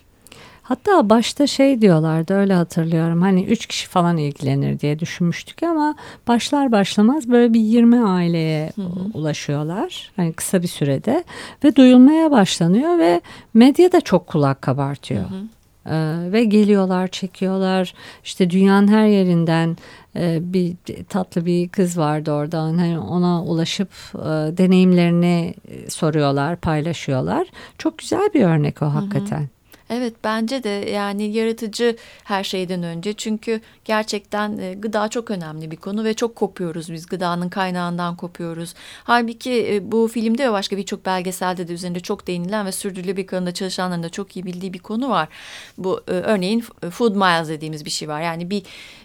Hatta 0.64 1.10
başta 1.10 1.46
şey 1.46 1.80
diyorlardı 1.80 2.34
öyle 2.34 2.54
hatırlıyorum 2.54 3.22
hani 3.22 3.44
üç 3.44 3.66
kişi 3.66 3.88
falan 3.88 4.16
ilgilenir 4.16 4.80
diye 4.80 4.98
düşünmüştük 4.98 5.62
ama 5.62 5.94
başlar 6.28 6.72
başlamaz 6.72 7.28
böyle 7.28 7.54
bir 7.54 7.60
20 7.60 8.04
aileye 8.04 8.72
hı 8.76 8.82
hı. 8.82 8.88
ulaşıyorlar 9.14 10.12
hani 10.16 10.32
kısa 10.32 10.62
bir 10.62 10.68
sürede 10.68 11.24
ve 11.64 11.76
duyulmaya 11.76 12.30
başlanıyor 12.30 12.98
ve 12.98 13.20
medya 13.54 13.92
da 13.92 14.00
çok 14.00 14.26
kulak 14.26 14.62
kabartıyor. 14.62 15.30
Hı 15.30 15.34
hı. 15.34 15.42
Ee, 15.86 16.32
ve 16.32 16.44
geliyorlar 16.44 17.08
çekiyorlar 17.08 17.94
işte 18.24 18.50
dünyanın 18.50 18.88
her 18.88 19.06
yerinden 19.06 19.76
e, 20.16 20.38
bir 20.40 20.76
tatlı 21.08 21.46
bir 21.46 21.68
kız 21.68 21.98
vardı 21.98 22.32
orada 22.32 22.62
hani 22.62 22.98
ona 22.98 23.44
ulaşıp 23.44 23.88
e, 24.14 24.56
deneyimlerini 24.56 25.54
e, 25.68 25.90
soruyorlar 25.90 26.56
paylaşıyorlar 26.56 27.48
çok 27.78 27.98
güzel 27.98 28.30
bir 28.34 28.44
örnek 28.44 28.82
o 28.82 28.86
hakikaten. 28.86 29.38
Hı 29.38 29.42
hı. 29.42 29.48
Evet 29.94 30.14
bence 30.24 30.62
de 30.64 30.68
yani 30.68 31.32
yaratıcı 31.32 31.96
her 32.24 32.44
şeyden 32.44 32.82
önce 32.82 33.12
çünkü 33.12 33.60
gerçekten 33.84 34.58
e, 34.58 34.74
gıda 34.74 35.08
çok 35.08 35.30
önemli 35.30 35.70
bir 35.70 35.76
konu 35.76 36.04
ve 36.04 36.14
çok 36.14 36.36
kopuyoruz 36.36 36.92
biz 36.92 37.06
gıdanın 37.06 37.48
kaynağından 37.48 38.16
kopuyoruz. 38.16 38.74
Halbuki 39.04 39.74
e, 39.74 39.92
bu 39.92 40.08
filmde 40.08 40.48
ve 40.48 40.52
başka 40.52 40.76
birçok 40.76 41.06
belgeselde 41.06 41.68
de 41.68 41.72
üzerinde 41.72 42.00
çok 42.00 42.26
değinilen 42.26 42.66
ve 42.66 42.72
sürdürülebilir 42.72 43.26
kanında 43.26 43.54
çalışanların 43.54 44.02
da 44.02 44.08
çok 44.08 44.36
iyi 44.36 44.44
bildiği 44.46 44.72
bir 44.72 44.78
konu 44.78 45.08
var. 45.08 45.28
Bu 45.78 46.00
e, 46.08 46.10
örneğin 46.10 46.64
food 46.90 47.14
miles 47.14 47.48
dediğimiz 47.48 47.84
bir 47.84 47.90
şey 47.90 48.08
var. 48.08 48.20
Yani 48.20 48.50
bir 48.50 48.62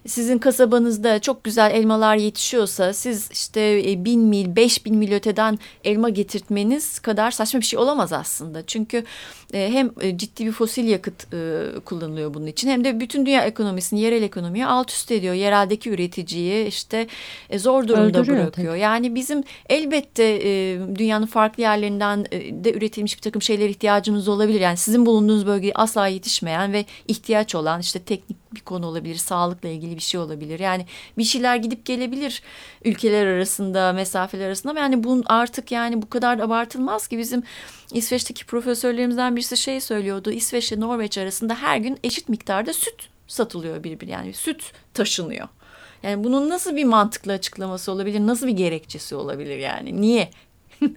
sizin 0.08 0.38
kasabanızda 0.38 1.20
çok 1.20 1.44
güzel 1.44 1.72
elmalar 1.72 2.16
yetişiyorsa 2.16 2.94
siz 2.94 3.30
işte 3.32 3.84
bin 4.06 4.22
mil, 4.22 4.56
beş 4.56 4.86
bin 4.86 4.96
mil 4.98 5.14
öteden 5.14 5.60
elma 5.84 6.10
getirtmeniz 6.10 7.00
kadar 7.00 7.32
saçma 7.32 7.60
bir 7.60 7.66
şey 7.66 7.80
olamaz 7.80 8.14
aslında. 8.14 8.66
Çünkü 8.66 9.04
hem 9.54 9.92
ciddi 10.18 10.46
bir 10.46 10.52
fosil 10.52 10.79
yakıt 10.86 11.34
e, 11.34 11.66
kullanılıyor 11.86 12.34
bunun 12.34 12.46
için 12.46 12.70
hem 12.70 12.84
de 12.84 13.00
bütün 13.00 13.26
dünya 13.26 13.44
ekonomisini 13.44 14.00
yerel 14.00 14.24
ekonomiye 14.24 14.66
alt 14.66 14.92
üst 14.92 15.12
ediyor. 15.12 15.34
Yereldeki 15.34 15.90
üreticiyi 15.90 16.68
işte 16.68 17.08
e, 17.50 17.60
zor 17.60 17.88
durumda 17.88 18.20
Öldürüyor, 18.20 18.38
bırakıyor. 18.44 18.72
Tabii. 18.72 18.80
Yani 18.80 19.16
bizim 19.16 19.44
elbette 19.70 20.24
e, 20.24 20.80
dünyanın 20.96 21.26
farklı 21.26 21.64
yerlerinden 21.64 22.26
e, 22.32 22.64
de 22.64 22.74
üretilmiş 22.74 23.18
bir 23.18 23.22
takım 23.22 23.42
şeyler 23.42 23.70
ihtiyacımız 23.70 24.28
olabilir. 24.28 24.60
Yani 24.60 24.78
sizin 24.78 25.06
bulunduğunuz 25.06 25.46
bölgeye 25.46 25.74
asla 25.76 26.08
yetişmeyen 26.08 26.74
ve 26.74 26.86
ihtiyaç 27.08 27.56
olan 27.56 27.80
işte 27.80 28.00
teknik 28.00 28.39
bir 28.54 28.60
konu 28.60 28.86
olabilir, 28.86 29.16
sağlıkla 29.16 29.70
ilgili 29.70 29.96
bir 29.96 30.02
şey 30.02 30.20
olabilir. 30.20 30.60
Yani 30.60 30.86
bir 31.18 31.24
şeyler 31.24 31.56
gidip 31.56 31.86
gelebilir 31.86 32.44
ülkeler 32.86 33.26
arasında, 33.26 33.94
mesafeler 33.94 34.48
arasında 34.48 34.72
ama 34.72 34.80
yani 34.80 35.04
bunun 35.04 35.24
artık 35.26 35.72
yani 35.72 36.02
bu 36.02 36.10
kadar 36.10 36.40
abartılmaz 36.40 37.08
ki 37.08 37.18
bizim 37.18 37.44
İsveç'teki 37.94 38.46
profesörlerimizden 38.46 39.36
birisi 39.36 39.58
şey 39.58 39.82
söylüyordu. 39.82 40.32
İsveç 40.32 40.72
ile 40.72 40.80
Norveç 40.80 41.18
arasında 41.18 41.56
her 41.56 41.78
gün 41.78 42.00
eşit 42.04 42.30
miktarda 42.30 42.74
süt 42.74 43.10
satılıyor 43.28 43.84
birbir 43.84 44.08
yani 44.08 44.34
süt 44.34 44.72
taşınıyor. 44.94 45.48
Yani 46.04 46.24
bunun 46.24 46.50
nasıl 46.50 46.76
bir 46.76 46.86
mantıklı 46.86 47.34
açıklaması 47.34 47.92
olabilir? 47.92 48.20
Nasıl 48.20 48.48
bir 48.48 48.52
gerekçesi 48.52 49.16
olabilir 49.16 49.58
yani? 49.58 50.02
Niye? 50.02 50.32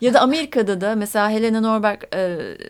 Ya 0.00 0.14
da 0.14 0.20
Amerika'da 0.20 0.80
da 0.80 0.94
mesela 0.94 1.30
Helena 1.30 1.60
Norberg 1.60 2.02
e, 2.14 2.18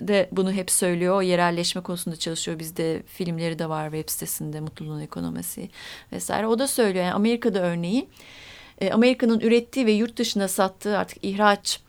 de 0.01 0.29
bunu 0.33 0.53
hep 0.53 0.71
söylüyor. 0.71 1.17
O 1.17 1.23
yerelleşme 1.23 1.83
konusunda 1.83 2.17
çalışıyor. 2.17 2.59
Bizde 2.59 3.03
filmleri 3.07 3.59
de 3.59 3.69
var 3.69 3.91
web 3.91 4.11
sitesinde 4.11 4.61
Mutluluğun 4.61 5.01
Ekonomisi 5.01 5.71
vesaire. 6.13 6.47
O 6.47 6.59
da 6.59 6.67
söylüyor. 6.67 7.05
Yani 7.05 7.15
Amerika'da 7.15 7.59
örneğin 7.59 8.09
e, 8.81 8.91
Amerika'nın 8.91 9.41
ürettiği 9.41 9.87
ve 9.87 9.93
yurt 9.93 10.17
dışına 10.17 10.49
sattığı 10.49 10.99
artık 10.99 11.25
ihraç 11.25 11.81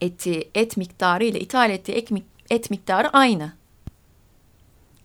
ettiği 0.00 0.50
et 0.54 0.76
miktarı 0.76 1.24
ile 1.24 1.40
ithal 1.40 1.70
ettiği 1.70 1.92
et, 1.92 2.08
et 2.50 2.70
miktarı 2.70 3.10
aynı. 3.10 3.52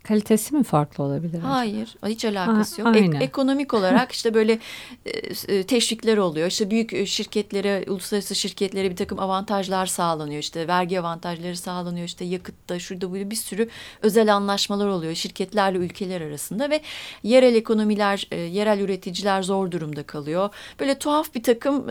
Kalitesi 0.09 0.55
mi 0.55 0.63
farklı 0.63 1.03
olabilir? 1.03 1.39
Hayır, 1.39 1.95
hiç 2.05 2.25
alakası 2.25 2.83
ha, 2.83 2.89
yok. 2.89 2.97
Ek, 2.97 3.17
ekonomik 3.21 3.73
olarak 3.73 4.11
işte 4.11 4.33
böyle 4.33 4.59
e, 5.05 5.09
e, 5.47 5.63
teşvikler 5.63 6.17
oluyor. 6.17 6.47
İşte 6.47 6.71
büyük 6.71 6.93
e, 6.93 7.05
şirketlere, 7.05 7.85
uluslararası 7.87 8.35
şirketlere 8.35 8.91
bir 8.91 8.95
takım 8.95 9.19
avantajlar 9.19 9.85
sağlanıyor. 9.85 10.39
İşte 10.39 10.67
vergi 10.67 10.99
avantajları 10.99 11.57
sağlanıyor. 11.57 12.05
İşte 12.05 12.25
yakıtta, 12.25 12.79
şurada 12.79 13.13
böyle 13.13 13.31
bir 13.31 13.35
sürü 13.35 13.69
özel 14.01 14.35
anlaşmalar 14.35 14.87
oluyor 14.87 15.15
şirketlerle 15.15 15.77
ülkeler 15.77 16.21
arasında 16.21 16.69
ve 16.69 16.81
yerel 17.23 17.55
ekonomiler, 17.55 18.27
yerel 18.51 18.79
üreticiler 18.79 19.43
zor 19.43 19.71
durumda 19.71 20.03
kalıyor. 20.03 20.49
Böyle 20.79 20.99
tuhaf 20.99 21.35
bir 21.35 21.43
takım 21.43 21.85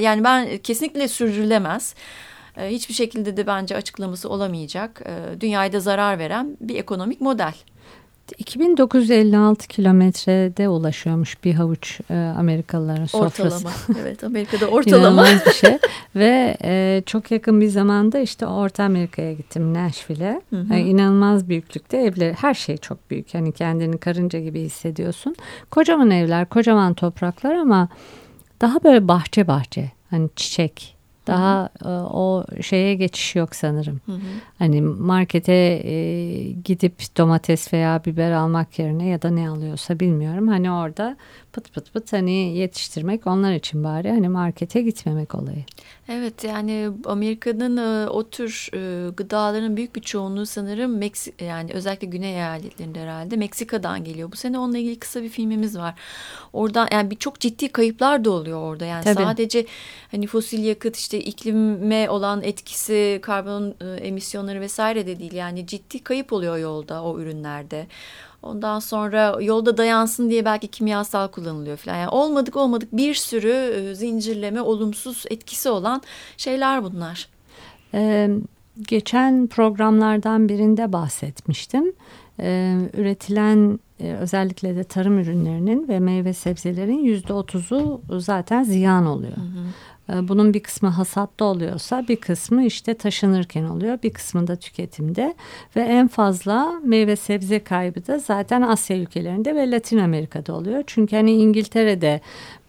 yani 0.00 0.24
ben 0.24 0.58
kesinlikle 0.58 1.08
sürdürülemez. 1.08 1.94
Ee, 2.56 2.68
hiçbir 2.68 2.94
şekilde 2.94 3.36
de 3.36 3.46
bence 3.46 3.76
açıklaması 3.76 4.28
olamayacak. 4.28 5.02
E, 5.06 5.40
dünyaya 5.40 5.72
da 5.72 5.80
zarar 5.80 6.18
veren 6.18 6.56
bir 6.60 6.76
ekonomik 6.76 7.20
model. 7.20 7.54
2956 8.38 9.68
kilometrede 9.68 10.68
ulaşıyormuş 10.68 11.44
bir 11.44 11.54
havuç 11.54 12.00
e, 12.10 12.14
Amerikalıların 12.14 13.06
sofrası. 13.06 13.56
Ortalama. 13.56 13.76
Evet 14.02 14.24
Amerika'da 14.24 14.66
ortalama. 14.66 15.06
İnanılmaz 15.06 15.46
bir 15.46 15.52
şey. 15.52 15.78
Ve 16.16 16.56
e, 16.64 17.02
çok 17.06 17.30
yakın 17.30 17.60
bir 17.60 17.68
zamanda 17.68 18.18
işte 18.18 18.46
Orta 18.46 18.84
Amerika'ya 18.84 19.32
gittim 19.32 19.74
Nashville'e. 19.74 20.40
Yani 20.52 20.80
inanılmaz 20.82 21.48
büyüklükte 21.48 21.96
evler. 21.96 22.32
Her 22.32 22.54
şey 22.54 22.76
çok 22.76 23.10
büyük. 23.10 23.34
Yani 23.34 23.52
kendini 23.52 23.98
karınca 23.98 24.40
gibi 24.40 24.60
hissediyorsun. 24.60 25.36
Kocaman 25.70 26.10
evler, 26.10 26.48
kocaman 26.48 26.94
topraklar 26.94 27.54
ama 27.54 27.88
daha 28.60 28.84
böyle 28.84 29.08
bahçe 29.08 29.46
bahçe. 29.48 29.92
Hani 30.10 30.28
çiçek 30.36 30.96
daha 31.26 31.68
hı 31.82 31.88
hı. 31.88 31.92
E, 31.92 32.02
o 32.02 32.44
şeye 32.62 32.94
geçiş 32.94 33.36
yok 33.36 33.56
sanırım. 33.56 34.00
Hı 34.06 34.12
hı. 34.12 34.20
Hani 34.58 34.82
markete 34.82 35.52
e, 35.84 35.94
gidip 36.64 36.94
domates 37.16 37.72
veya 37.72 38.04
biber 38.04 38.32
almak 38.32 38.78
yerine 38.78 39.06
ya 39.06 39.22
da 39.22 39.30
ne 39.30 39.48
alıyorsa 39.48 40.00
bilmiyorum. 40.00 40.48
Hani 40.48 40.70
orada 40.70 41.16
pıt 41.54 41.72
pıt 41.72 41.92
pıt 41.92 42.12
hani 42.12 42.56
yetiştirmek 42.56 43.26
onlar 43.26 43.52
için 43.52 43.84
bari 43.84 44.10
hani 44.10 44.28
markete 44.28 44.82
gitmemek 44.82 45.34
olayı. 45.34 45.64
Evet 46.08 46.44
yani 46.44 46.90
Amerika'nın 47.04 47.76
e, 47.76 48.08
o 48.08 48.30
tür 48.30 48.70
e, 48.74 49.10
gıdaların 49.10 49.76
büyük 49.76 49.96
bir 49.96 50.00
çoğunluğu 50.00 50.46
sanırım 50.46 50.98
Meksik 50.98 51.42
yani 51.42 51.72
özellikle 51.72 52.06
güney 52.06 52.32
eyaletlerinde 52.32 53.00
herhalde 53.00 53.36
Meksika'dan 53.36 54.04
geliyor. 54.04 54.32
Bu 54.32 54.36
sene 54.36 54.58
onunla 54.58 54.78
ilgili 54.78 54.98
kısa 54.98 55.22
bir 55.22 55.28
filmimiz 55.28 55.78
var. 55.78 55.94
Oradan 56.52 56.88
yani 56.92 57.10
bir 57.10 57.16
çok 57.16 57.40
ciddi 57.40 57.68
kayıplar 57.68 58.24
da 58.24 58.30
oluyor 58.30 58.60
orada. 58.60 58.84
Yani 58.84 59.04
Tabii. 59.04 59.22
sadece 59.22 59.66
hani 60.10 60.26
fosil 60.26 60.64
yakıt 60.64 60.96
işte 60.96 61.18
iklime 61.18 62.10
olan 62.10 62.42
etkisi, 62.42 63.18
karbon 63.22 63.74
e, 63.80 63.84
emisyonları 63.94 64.60
vesaire 64.60 65.06
de 65.06 65.18
değil. 65.18 65.32
Yani 65.32 65.66
ciddi 65.66 65.98
kayıp 65.98 66.32
oluyor 66.32 66.58
yolda 66.58 67.02
o 67.02 67.20
ürünlerde. 67.20 67.86
Ondan 68.44 68.78
sonra 68.78 69.36
yolda 69.40 69.76
dayansın 69.76 70.30
diye 70.30 70.44
belki 70.44 70.68
kimyasal 70.68 71.28
kullanılıyor 71.28 71.76
falan. 71.76 71.96
Yani 71.96 72.08
olmadık 72.08 72.56
olmadık 72.56 72.92
bir 72.92 73.14
sürü 73.14 73.52
e, 73.52 73.94
zincirleme 73.94 74.60
olumsuz 74.60 75.24
etkisi 75.30 75.68
olan 75.68 76.02
şeyler 76.36 76.84
bunlar. 76.84 77.28
Ee, 77.94 78.30
geçen 78.82 79.46
programlardan 79.46 80.48
birinde 80.48 80.92
bahsetmiştim. 80.92 81.92
Ee, 82.40 82.76
üretilen 82.94 83.78
e, 84.00 84.12
özellikle 84.12 84.76
de 84.76 84.84
tarım 84.84 85.18
ürünlerinin 85.18 85.88
ve 85.88 86.00
meyve 86.00 86.32
sebzelerin 86.32 86.98
yüzde 86.98 87.32
otuzu 87.32 88.00
zaten 88.10 88.62
ziyan 88.62 89.06
oluyor. 89.06 89.36
E, 89.36 89.42
Bunun 90.08 90.54
bir 90.54 90.60
kısmı 90.60 90.88
hasatta 90.88 91.44
oluyorsa 91.44 92.08
bir 92.08 92.16
kısmı 92.16 92.64
işte 92.64 92.94
taşınırken 92.94 93.64
oluyor. 93.64 93.98
Bir 94.02 94.10
kısmı 94.10 94.46
da 94.46 94.56
tüketimde 94.56 95.34
ve 95.76 95.80
en 95.80 96.08
fazla 96.08 96.72
meyve 96.84 97.16
sebze 97.16 97.64
kaybı 97.64 98.06
da 98.06 98.18
zaten 98.18 98.62
Asya 98.62 98.96
ülkelerinde 98.96 99.54
ve 99.54 99.70
Latin 99.70 99.98
Amerika'da 99.98 100.54
oluyor. 100.54 100.82
Çünkü 100.86 101.16
hani 101.16 101.32
İngiltere'de 101.32 102.20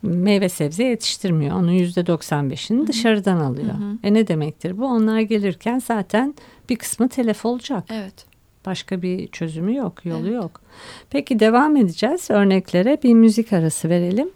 meyve 0.02 0.50
sebze 0.50 0.84
yetiştirmiyor. 0.84 1.56
Onun 1.56 1.72
yüzde 1.72 2.02
95'ini 2.02 2.88
dışarıdan 2.88 3.40
alıyor. 3.40 3.76
E 4.04 4.14
ne 4.14 4.28
demektir 4.28 4.78
bu? 4.78 4.86
Onlar 4.86 5.20
gelirken 5.20 5.80
zaten 5.80 6.36
bir 6.70 6.76
kısmı 6.76 7.10
telef 7.10 7.46
olacak. 7.46 7.84
Evet. 7.90 8.26
Başka 8.66 9.02
bir 9.02 9.28
çözümü 9.28 9.76
yok, 9.76 10.06
yolu 10.06 10.32
yok. 10.32 10.62
Peki 11.10 11.40
devam 11.40 11.78
edeceğiz 11.78 12.30
örneklere. 12.30 12.98
Bir 13.04 13.14
müzik 13.14 13.54
arası 13.54 13.90
verelim. 13.90 14.30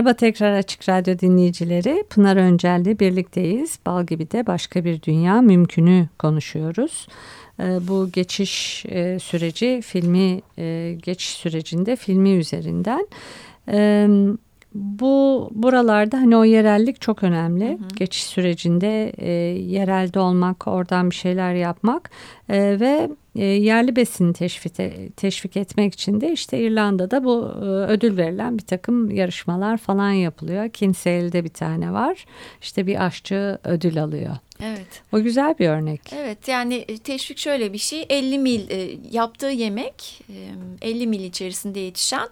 Merhaba 0.00 0.16
tekrar 0.16 0.52
Açık 0.52 0.88
Radyo 0.88 1.18
dinleyicileri. 1.18 2.04
Pınar 2.10 2.36
Öncel'le 2.36 2.98
birlikteyiz. 2.98 3.78
Bal 3.86 4.06
gibi 4.06 4.30
de 4.30 4.46
başka 4.46 4.84
bir 4.84 5.02
dünya 5.02 5.40
mümkünü 5.40 6.08
konuşuyoruz. 6.18 7.08
Ee, 7.60 7.78
Bu 7.88 8.10
geçiş 8.12 8.84
e, 8.88 9.18
süreci 9.18 9.80
filmi 9.84 10.40
e, 10.58 10.96
geçiş 11.02 11.28
sürecinde 11.28 11.96
filmi 11.96 12.30
üzerinden. 12.30 13.06
Ee, 13.68 14.08
Bu 14.74 15.48
buralarda 15.54 16.16
hani 16.16 16.36
o 16.36 16.44
yerellik 16.44 17.00
çok 17.00 17.22
önemli. 17.22 17.78
Geçiş 17.96 18.24
sürecinde 18.24 19.12
e, 19.18 19.30
yerelde 19.58 20.20
olmak, 20.20 20.68
oradan 20.68 21.10
bir 21.10 21.14
şeyler 21.14 21.54
yapmak 21.54 22.10
e, 22.48 22.80
ve 22.80 23.10
e, 23.36 23.44
yerli 23.44 23.96
besini 23.96 24.32
teşvik, 24.32 24.76
teşvik 25.16 25.56
etmek 25.56 25.94
için 25.94 26.20
de 26.20 26.32
işte 26.32 26.58
İrlanda'da 26.58 27.24
bu 27.24 27.52
e, 27.62 27.64
ödül 27.64 28.16
verilen 28.16 28.58
bir 28.58 28.62
takım 28.62 29.10
yarışmalar 29.10 29.76
falan 29.76 30.10
yapılıyor. 30.10 30.70
Kinsale'de 30.70 31.44
bir 31.44 31.48
tane 31.48 31.92
var. 31.92 32.24
İşte 32.62 32.86
bir 32.86 33.06
aşçı 33.06 33.58
ödül 33.64 34.02
alıyor. 34.02 34.36
Evet. 34.62 35.02
O 35.12 35.22
güzel 35.22 35.58
bir 35.58 35.68
örnek. 35.68 36.00
Evet 36.12 36.48
yani 36.48 36.74
e, 36.74 36.98
teşvik 36.98 37.38
şöyle 37.38 37.72
bir 37.72 37.78
şey 37.78 38.06
50 38.10 38.38
mil 38.38 38.70
e, 38.70 38.98
yaptığı 39.10 39.46
yemek 39.46 40.24
e, 40.82 40.88
50 40.88 41.06
mil 41.06 41.24
içerisinde 41.24 41.80
yetişen 41.80 42.28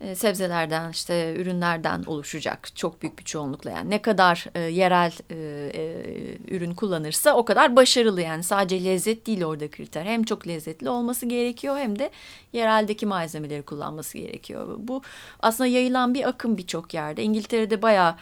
e, 0.00 0.14
sebzelerden 0.14 0.90
işte 0.90 1.34
ürünlerden 1.38 2.02
oluşacak 2.06 2.76
çok 2.76 3.02
büyük 3.02 3.18
bir 3.18 3.24
çoğunlukla 3.24 3.70
yani 3.70 3.90
ne 3.90 4.02
kadar 4.02 4.46
e, 4.54 4.60
yerel 4.60 5.12
e, 5.30 5.36
e, 5.74 6.56
ürün 6.56 6.74
kullanırsa 6.74 7.34
o 7.34 7.44
kadar 7.44 7.76
başarılı 7.76 8.20
yani 8.20 8.42
sadece 8.42 8.84
lezzet 8.84 9.26
değil 9.26 9.44
orada 9.44 9.70
kriter 9.70 10.04
hem 10.04 10.22
çok 10.22 10.46
lezzetli 10.46 10.88
olması 10.88 11.26
gerekiyor 11.26 11.78
hem 11.78 11.98
de 11.98 12.10
yereldeki 12.52 13.06
malzemeleri 13.06 13.62
kullanması 13.62 14.18
gerekiyor 14.18 14.74
bu 14.78 15.02
aslında 15.40 15.68
yayılan 15.68 16.14
bir 16.14 16.28
akım 16.28 16.58
birçok 16.58 16.94
yerde 16.94 17.22
İngiltere'de 17.22 17.82
bayağı 17.82 18.14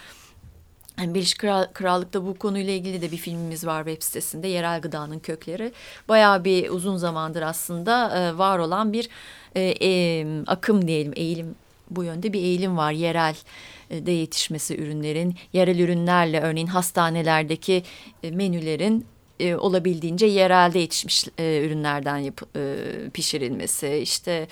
yani 0.98 1.14
Birleşik 1.14 1.38
Kral, 1.38 1.64
Krallık'ta 1.72 2.26
bu 2.26 2.34
konuyla 2.34 2.72
ilgili 2.72 3.02
de 3.02 3.12
bir 3.12 3.16
filmimiz 3.16 3.66
var 3.66 3.84
web 3.84 4.02
sitesinde. 4.02 4.48
Yerel 4.48 4.80
gıdanın 4.80 5.18
kökleri. 5.18 5.72
Bayağı 6.08 6.44
bir 6.44 6.70
uzun 6.70 6.96
zamandır 6.96 7.42
aslında 7.42 8.18
e, 8.18 8.38
var 8.38 8.58
olan 8.58 8.92
bir 8.92 9.08
e, 9.54 9.74
e, 9.82 10.26
akım 10.46 10.88
diyelim, 10.88 11.12
eğilim 11.16 11.54
bu 11.96 12.04
yönde 12.04 12.32
bir 12.32 12.42
eğilim 12.42 12.76
var. 12.76 12.92
Yerel 12.92 13.36
e, 13.90 14.06
de 14.06 14.10
yetişmesi 14.10 14.76
ürünlerin, 14.76 15.36
yerel 15.52 15.78
ürünlerle 15.78 16.40
örneğin 16.40 16.66
hastanelerdeki 16.66 17.82
e, 18.22 18.30
menülerin 18.30 19.06
e, 19.40 19.56
olabildiğince 19.56 20.26
yerelde 20.26 20.78
yetişmiş 20.78 21.28
ürünlerden 21.38 22.18
yap, 22.18 22.40
pişirilmesi. 23.14 23.96
İşte 24.02 24.48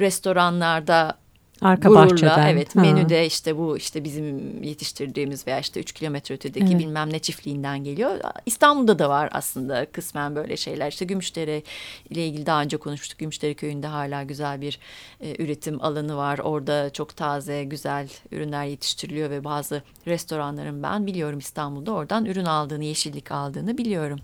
restoranlarda 0.00 1.21
Arka 1.62 1.88
gururla 1.88 2.10
bahçeden. 2.10 2.46
evet 2.46 2.76
Ha. 2.76 2.80
menüde 2.80 3.26
işte 3.26 3.58
bu 3.58 3.76
işte 3.76 4.04
bizim 4.04 4.62
yetiştirdiğimiz 4.62 5.46
veya 5.46 5.58
işte 5.58 5.80
3 5.80 5.92
kilometre 5.92 6.34
ötedeki 6.34 6.66
Evet. 6.66 6.78
bilmem 6.78 7.12
ne 7.12 7.18
çiftliğinden 7.18 7.84
geliyor. 7.84 8.20
İstanbul'da 8.46 8.98
da 8.98 9.08
var 9.08 9.28
aslında 9.32 9.86
kısmen 9.92 10.36
böyle 10.36 10.56
şeyler. 10.56 10.88
İşte 10.88 11.04
Gümüşdere 11.04 11.62
ile 12.10 12.26
ilgili 12.26 12.46
daha 12.46 12.62
önce 12.62 12.76
konuşmuştuk. 12.76 13.18
Gümüşdere 13.18 13.54
köyünde 13.54 13.86
hala 13.86 14.22
güzel 14.22 14.60
bir 14.60 14.78
e, 15.20 15.42
üretim 15.42 15.82
alanı 15.84 16.16
var. 16.16 16.38
Orada 16.38 16.90
çok 16.90 17.16
taze 17.16 17.64
güzel 17.64 18.08
ürünler 18.32 18.64
yetiştiriliyor 18.64 19.30
ve 19.30 19.44
bazı 19.44 19.82
restoranların 20.06 20.82
ben 20.82 21.06
biliyorum 21.06 21.38
İstanbul'da 21.38 21.92
oradan 21.92 22.24
ürün 22.24 22.44
aldığını, 22.44 22.84
yeşillik 22.84 23.32
aldığını 23.32 23.78
biliyorum. 23.78 24.18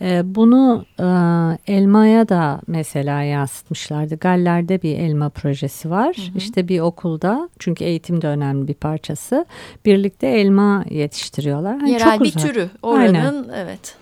E, 0.00 0.22
bunu 0.34 0.84
e, 0.98 1.04
elmaya 1.74 2.28
da 2.28 2.60
mesela 2.66 3.22
yansıtmışlardı. 3.22 4.16
Galler'de 4.16 4.82
bir 4.82 4.98
elma 4.98 5.28
projesi 5.28 5.90
var. 5.90 6.16
İşte 6.36 6.68
bir 6.68 6.80
okulda 6.80 7.48
çünkü 7.58 7.84
eğitim 7.84 8.22
de 8.22 8.26
önemli 8.26 8.68
bir 8.68 8.74
parçası. 8.74 9.46
Birlikte 9.84 10.26
elma 10.26 10.84
yetiştiriyorlar. 10.90 11.78
Hani 11.80 11.90
Yerel 11.90 12.16
çok 12.16 12.24
bir 12.24 12.28
uzak. 12.36 12.42
türü 12.42 12.70
Aynen. 12.82 13.24
oranın 13.24 13.48
evet. 13.56 13.96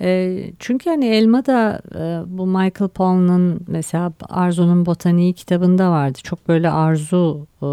E, 0.00 0.40
çünkü 0.58 0.90
hani 0.90 1.06
elma 1.06 1.46
da 1.46 1.80
e, 1.94 2.38
bu 2.38 2.46
Michael 2.46 2.88
Pollan'ın 2.88 3.60
mesela 3.66 4.12
Arzu'nun 4.28 4.86
Botaniği 4.86 5.32
kitabında 5.32 5.90
vardı. 5.90 6.18
Çok 6.22 6.48
böyle 6.48 6.70
arzu 6.70 7.46
e, 7.62 7.66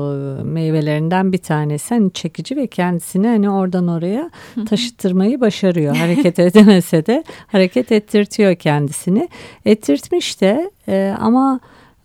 meyvelerinden 0.44 1.32
bir 1.32 1.38
tanesi. 1.38 1.96
Hani 1.96 2.14
çekici 2.14 2.56
ve 2.56 2.68
kendisini 2.68 3.28
hani 3.28 3.50
oradan 3.50 3.88
oraya 3.88 4.32
taşıttırmayı 4.70 5.42
başarıyor. 5.42 5.96
Hareket 6.06 6.40
edemese 6.40 7.06
de 7.06 7.24
hareket 7.48 7.92
ettirtiyor 7.92 8.56
kendisini. 8.56 9.30
Ettirtmiş 9.66 10.42
de 10.42 10.72
e, 10.88 11.16
ama 11.20 11.60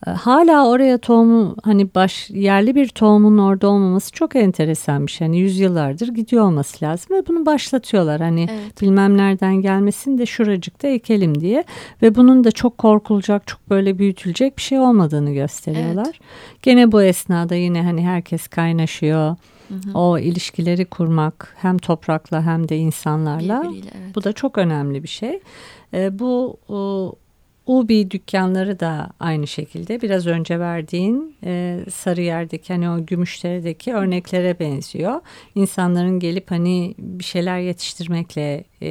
hala 0.06 0.68
oraya 0.68 0.98
tohumu 0.98 1.56
hani 1.62 1.94
baş 1.94 2.30
yerli 2.30 2.74
bir 2.74 2.88
tohumun 2.88 3.38
orada 3.38 3.68
olmaması 3.68 4.12
çok 4.12 4.36
enteresanmış. 4.36 5.20
Hani 5.20 5.38
yüzyıllardır 5.38 6.08
gidiyor 6.08 6.44
olması 6.44 6.84
lazım 6.84 7.16
ve 7.16 7.26
bunu 7.26 7.46
başlatıyorlar. 7.46 8.20
Hani 8.20 8.46
Evet. 8.50 8.82
bilmem 8.82 9.16
nereden 9.16 9.54
gelmesin 9.54 10.18
de 10.18 10.26
şuracıkta 10.26 10.88
ekelim 10.88 11.40
diye 11.40 11.64
ve 12.02 12.14
bunun 12.14 12.44
da 12.44 12.50
çok 12.52 12.78
korkulacak, 12.78 13.46
çok 13.46 13.70
böyle 13.70 13.98
büyütülecek 13.98 14.56
bir 14.56 14.62
şey 14.62 14.78
olmadığını 14.78 15.32
gösteriyorlar. 15.32 16.20
Gene 16.62 16.92
bu 16.92 17.02
esnada 17.02 17.54
yine 17.54 17.82
hani 17.82 18.06
herkes 18.06 18.48
kaynaşıyor. 18.48 19.36
O 19.94 20.18
ilişkileri 20.18 20.84
kurmak 20.84 21.56
hem 21.58 21.78
toprakla 21.78 22.42
hem 22.42 22.68
de 22.68 22.76
insanlarla 22.76 23.64
evet. 23.66 24.14
bu 24.14 24.24
da 24.24 24.32
çok 24.32 24.58
önemli 24.58 25.02
bir 25.02 25.08
şey. 25.08 25.40
E, 25.94 26.18
bu 26.18 26.56
o, 26.68 27.12
Ubi 27.70 28.10
dükkanları 28.10 28.80
da 28.80 29.10
aynı 29.20 29.46
şekilde 29.46 30.02
biraz 30.02 30.26
önce 30.26 30.60
verdiğin 30.60 31.36
e, 31.44 31.80
Sarıyer'deki 31.90 32.72
hani 32.72 32.90
o 32.90 33.06
Gümüşdere'deki 33.06 33.94
örneklere 33.94 34.58
benziyor. 34.58 35.20
İnsanların 35.54 36.18
gelip 36.18 36.50
hani 36.50 36.94
bir 36.98 37.24
şeyler 37.24 37.58
yetiştirmekle 37.58 38.64
e, 38.82 38.90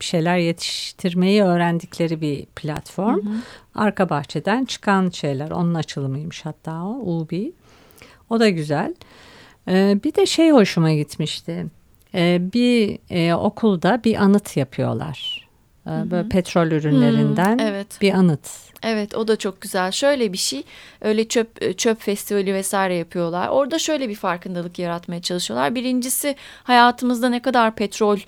bir 0.00 0.04
şeyler 0.04 0.36
yetiştirmeyi 0.38 1.42
öğrendikleri 1.42 2.20
bir 2.20 2.46
platform. 2.46 3.26
Arka 3.74 4.10
bahçeden 4.10 4.64
çıkan 4.64 5.10
şeyler 5.10 5.50
onun 5.50 5.74
açılımıymış 5.74 6.44
hatta 6.44 6.84
o 6.84 7.20
Ubi. 7.20 7.52
O 8.30 8.40
da 8.40 8.48
güzel. 8.48 8.94
E, 9.68 9.98
bir 10.04 10.14
de 10.14 10.26
şey 10.26 10.50
hoşuma 10.50 10.92
gitmişti. 10.92 11.66
E, 12.14 12.40
bir 12.52 12.98
e, 13.10 13.34
okulda 13.34 14.00
bir 14.04 14.16
anıt 14.16 14.56
yapıyorlar. 14.56 15.31
E, 15.86 16.10
Böyle 16.10 16.28
petrol 16.28 16.66
ürünlerinden 16.66 17.52
Hmm, 17.58 17.66
evet. 17.66 17.86
bir 18.00 18.12
anıt. 18.12 18.48
Evet 18.82 19.14
o 19.14 19.28
da 19.28 19.36
çok 19.36 19.60
güzel. 19.60 19.90
Şöyle 19.90 20.32
bir 20.32 20.38
şey 20.38 20.62
öyle 21.00 21.28
çöp 21.28 21.78
çöp 21.78 22.00
festivali 22.00 22.54
vesaire 22.54 22.94
yapıyorlar. 22.94 23.48
Orada 23.48 23.78
şöyle 23.78 24.08
bir 24.08 24.14
farkındalık 24.14 24.78
yaratmaya 24.78 25.22
çalışıyorlar. 25.22 25.74
Birincisi 25.74 26.36
hayatımızda 26.62 27.28
ne 27.28 27.42
kadar 27.42 27.74
petrol 27.74 28.18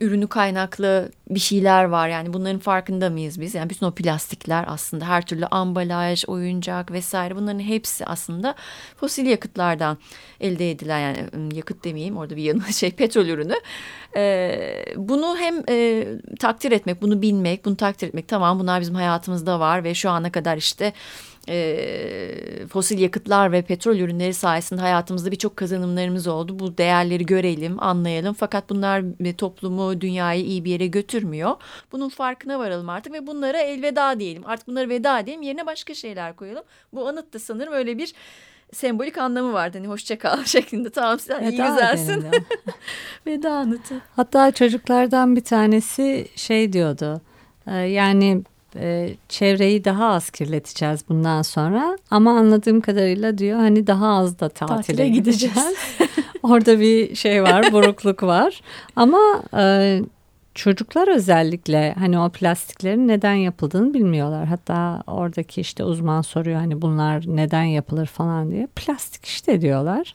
ürünü 0.00 0.26
kaynaklı 0.26 1.10
bir 1.30 1.40
şeyler 1.40 1.84
var. 1.84 2.08
Yani 2.08 2.32
bunların 2.32 2.58
farkında 2.58 3.10
mıyız 3.10 3.40
biz? 3.40 3.54
Yani 3.54 3.70
bütün 3.70 3.86
o 3.86 3.90
plastikler 3.90 4.64
aslında 4.68 5.08
her 5.08 5.26
türlü 5.26 5.46
ambalaj, 5.46 6.24
oyuncak 6.26 6.90
vesaire 6.90 7.36
bunların 7.36 7.60
hepsi 7.60 8.06
aslında 8.06 8.54
fosil 8.96 9.26
yakıtlardan 9.26 9.98
elde 10.40 10.70
edilen 10.70 11.00
yani 11.00 11.56
yakıt 11.56 11.84
demeyeyim 11.84 12.16
orada 12.16 12.36
bir 12.36 12.42
yanı 12.42 12.62
şey 12.72 12.90
petrol 12.90 13.26
ürünü. 13.26 13.54
Ee, 14.16 14.84
bunu 14.96 15.36
hem 15.38 15.62
e, 15.68 16.06
takdir 16.38 16.72
etmek, 16.72 17.02
bunu 17.02 17.22
bilmek, 17.22 17.64
bunu 17.64 17.76
takdir 17.76 18.08
etmek 18.08 18.28
tamam 18.28 18.58
bunlar 18.60 18.80
bizim 18.80 18.94
hayatımızda 18.94 19.60
var 19.60 19.84
ve 19.84 19.94
şu 19.94 20.10
ana 20.10 20.32
kadar 20.32 20.56
işte 20.56 20.92
e, 21.48 22.66
fosil 22.72 22.98
yakıtlar 22.98 23.52
ve 23.52 23.62
petrol 23.62 23.96
ürünleri 23.96 24.34
sayesinde 24.34 24.80
hayatımızda 24.80 25.30
birçok 25.30 25.56
kazanımlarımız 25.56 26.26
oldu. 26.26 26.58
Bu 26.58 26.78
değerleri 26.78 27.26
görelim, 27.26 27.82
anlayalım. 27.82 28.34
Fakat 28.34 28.70
bunlar 28.70 29.02
toplumu, 29.38 30.00
dünyayı 30.00 30.44
iyi 30.44 30.64
bir 30.64 30.70
yere 30.70 30.86
götürmüyor. 30.86 31.56
Bunun 31.92 32.08
farkına 32.08 32.58
varalım 32.58 32.88
artık 32.88 33.12
ve 33.12 33.26
bunlara 33.26 33.58
elveda 33.58 34.20
diyelim. 34.20 34.46
Artık 34.46 34.68
bunlara 34.68 34.88
veda 34.88 35.20
edelim, 35.20 35.42
yerine 35.42 35.66
başka 35.66 35.94
şeyler 35.94 36.36
koyalım. 36.36 36.64
Bu 36.92 37.08
anıt 37.08 37.34
da 37.34 37.38
sanırım 37.38 37.72
öyle 37.72 37.98
bir 37.98 38.14
sembolik 38.72 39.18
anlamı 39.18 39.52
vardı. 39.52 39.78
Hani 39.78 39.88
hoşça 39.88 40.18
kal 40.18 40.44
şeklinde. 40.44 40.90
Tamam 40.90 41.18
sen 41.18 41.42
iyi 41.42 41.52
Veda 41.52 41.68
güzelsin. 41.68 42.08
deniliyor. 42.22 42.42
veda 43.26 43.50
anıtı. 43.52 43.94
Hatta 44.16 44.50
çocuklardan 44.50 45.36
bir 45.36 45.44
tanesi 45.44 46.28
şey 46.36 46.72
diyordu. 46.72 47.20
Yani 47.86 48.42
e, 48.80 49.14
çevreyi 49.28 49.84
daha 49.84 50.06
az 50.12 50.30
kirleteceğiz 50.30 51.00
bundan 51.08 51.42
sonra. 51.42 51.98
Ama 52.10 52.30
anladığım 52.30 52.80
kadarıyla 52.80 53.38
diyor 53.38 53.58
hani 53.58 53.86
daha 53.86 54.08
az 54.16 54.38
da 54.40 54.48
tatile, 54.48 54.76
Tatile 54.76 55.08
gideceğiz. 55.08 55.54
gideceğiz. 55.54 55.76
Orada 56.42 56.80
bir 56.80 57.14
şey 57.14 57.42
var, 57.42 57.72
burukluk 57.72 58.22
var. 58.22 58.60
Ama 58.96 59.42
e, 59.58 60.00
çocuklar 60.56 61.14
özellikle 61.14 61.94
hani 61.98 62.18
o 62.18 62.28
plastiklerin 62.28 63.08
neden 63.08 63.34
yapıldığını 63.34 63.94
bilmiyorlar. 63.94 64.46
Hatta 64.46 65.02
oradaki 65.06 65.60
işte 65.60 65.84
uzman 65.84 66.22
soruyor 66.22 66.56
hani 66.58 66.82
bunlar 66.82 67.24
neden 67.26 67.62
yapılır 67.62 68.06
falan 68.06 68.50
diye. 68.50 68.68
Plastik 68.76 69.24
işte 69.24 69.60
diyorlar. 69.60 70.14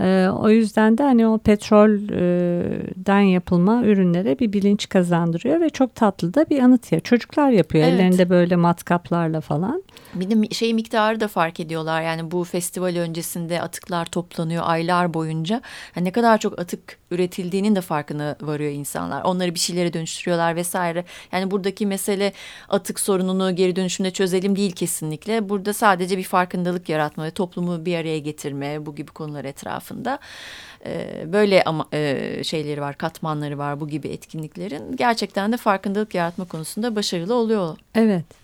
E, 0.00 0.28
o 0.28 0.50
yüzden 0.50 0.98
de 0.98 1.02
hani 1.02 1.26
o 1.26 1.38
petrolden 1.38 3.20
yapılma 3.20 3.84
ürünlere 3.84 4.38
bir 4.38 4.52
bilinç 4.52 4.88
kazandırıyor 4.88 5.60
ve 5.60 5.70
çok 5.70 5.94
tatlı 5.94 6.34
da 6.34 6.46
bir 6.50 6.60
anıt 6.60 6.92
ya. 6.92 7.00
Çocuklar 7.00 7.50
yapıyor 7.50 7.84
Evet. 7.84 7.94
ellerinde 8.00 8.30
böyle 8.30 8.56
matkaplarla 8.56 9.40
falan. 9.40 9.82
Bir 10.14 10.30
de 10.30 10.54
şey 10.54 10.74
miktarı 10.74 11.20
da 11.20 11.28
fark 11.28 11.60
ediyorlar. 11.60 12.02
Yani 12.02 12.30
bu 12.30 12.44
festival 12.44 12.96
öncesinde 12.96 13.62
atıklar 13.62 14.06
toplanıyor 14.06 14.62
aylar 14.66 15.14
boyunca. 15.14 15.62
Yani 15.96 16.04
ne 16.04 16.12
kadar 16.12 16.38
çok 16.38 16.58
atık 16.58 16.98
üretildiğinin 17.10 17.76
de 17.76 17.80
farkına 17.80 18.36
varıyor 18.40 18.72
insanlar. 18.72 19.22
Onları 19.22 19.54
bir 19.54 19.58
şeylere 19.58 19.92
dönüştürüyorlar 19.92 20.56
vesaire. 20.56 21.04
Yani 21.32 21.50
buradaki 21.50 21.86
mesele 21.86 22.32
atık 22.68 23.00
sorununu 23.00 23.56
geri 23.56 23.76
dönüşümde 23.76 24.10
çözelim 24.10 24.56
değil 24.56 24.72
kesinlikle. 24.72 25.48
Burada 25.48 25.72
sadece 25.72 26.18
bir 26.18 26.24
farkındalık 26.24 26.88
yaratma 26.88 27.24
ve 27.24 27.30
toplumu 27.30 27.84
bir 27.86 27.96
araya 27.96 28.18
getirme 28.18 28.86
bu 28.86 28.94
gibi 28.94 29.10
konular 29.10 29.44
etrafında. 29.44 30.18
Ee, 30.86 31.24
böyle 31.32 31.64
ama 31.64 31.86
e, 31.92 32.44
şeyleri 32.44 32.80
var, 32.80 32.98
katmanları 32.98 33.58
var 33.58 33.80
bu 33.80 33.88
gibi 33.88 34.08
etkinliklerin. 34.08 34.96
Gerçekten 34.96 35.52
de 35.52 35.56
farkındalık 35.56 36.14
yaratma 36.14 36.44
konusunda 36.44 36.96
başarılı 36.96 37.34
oluyor. 37.34 37.76
Evet. 37.94 38.39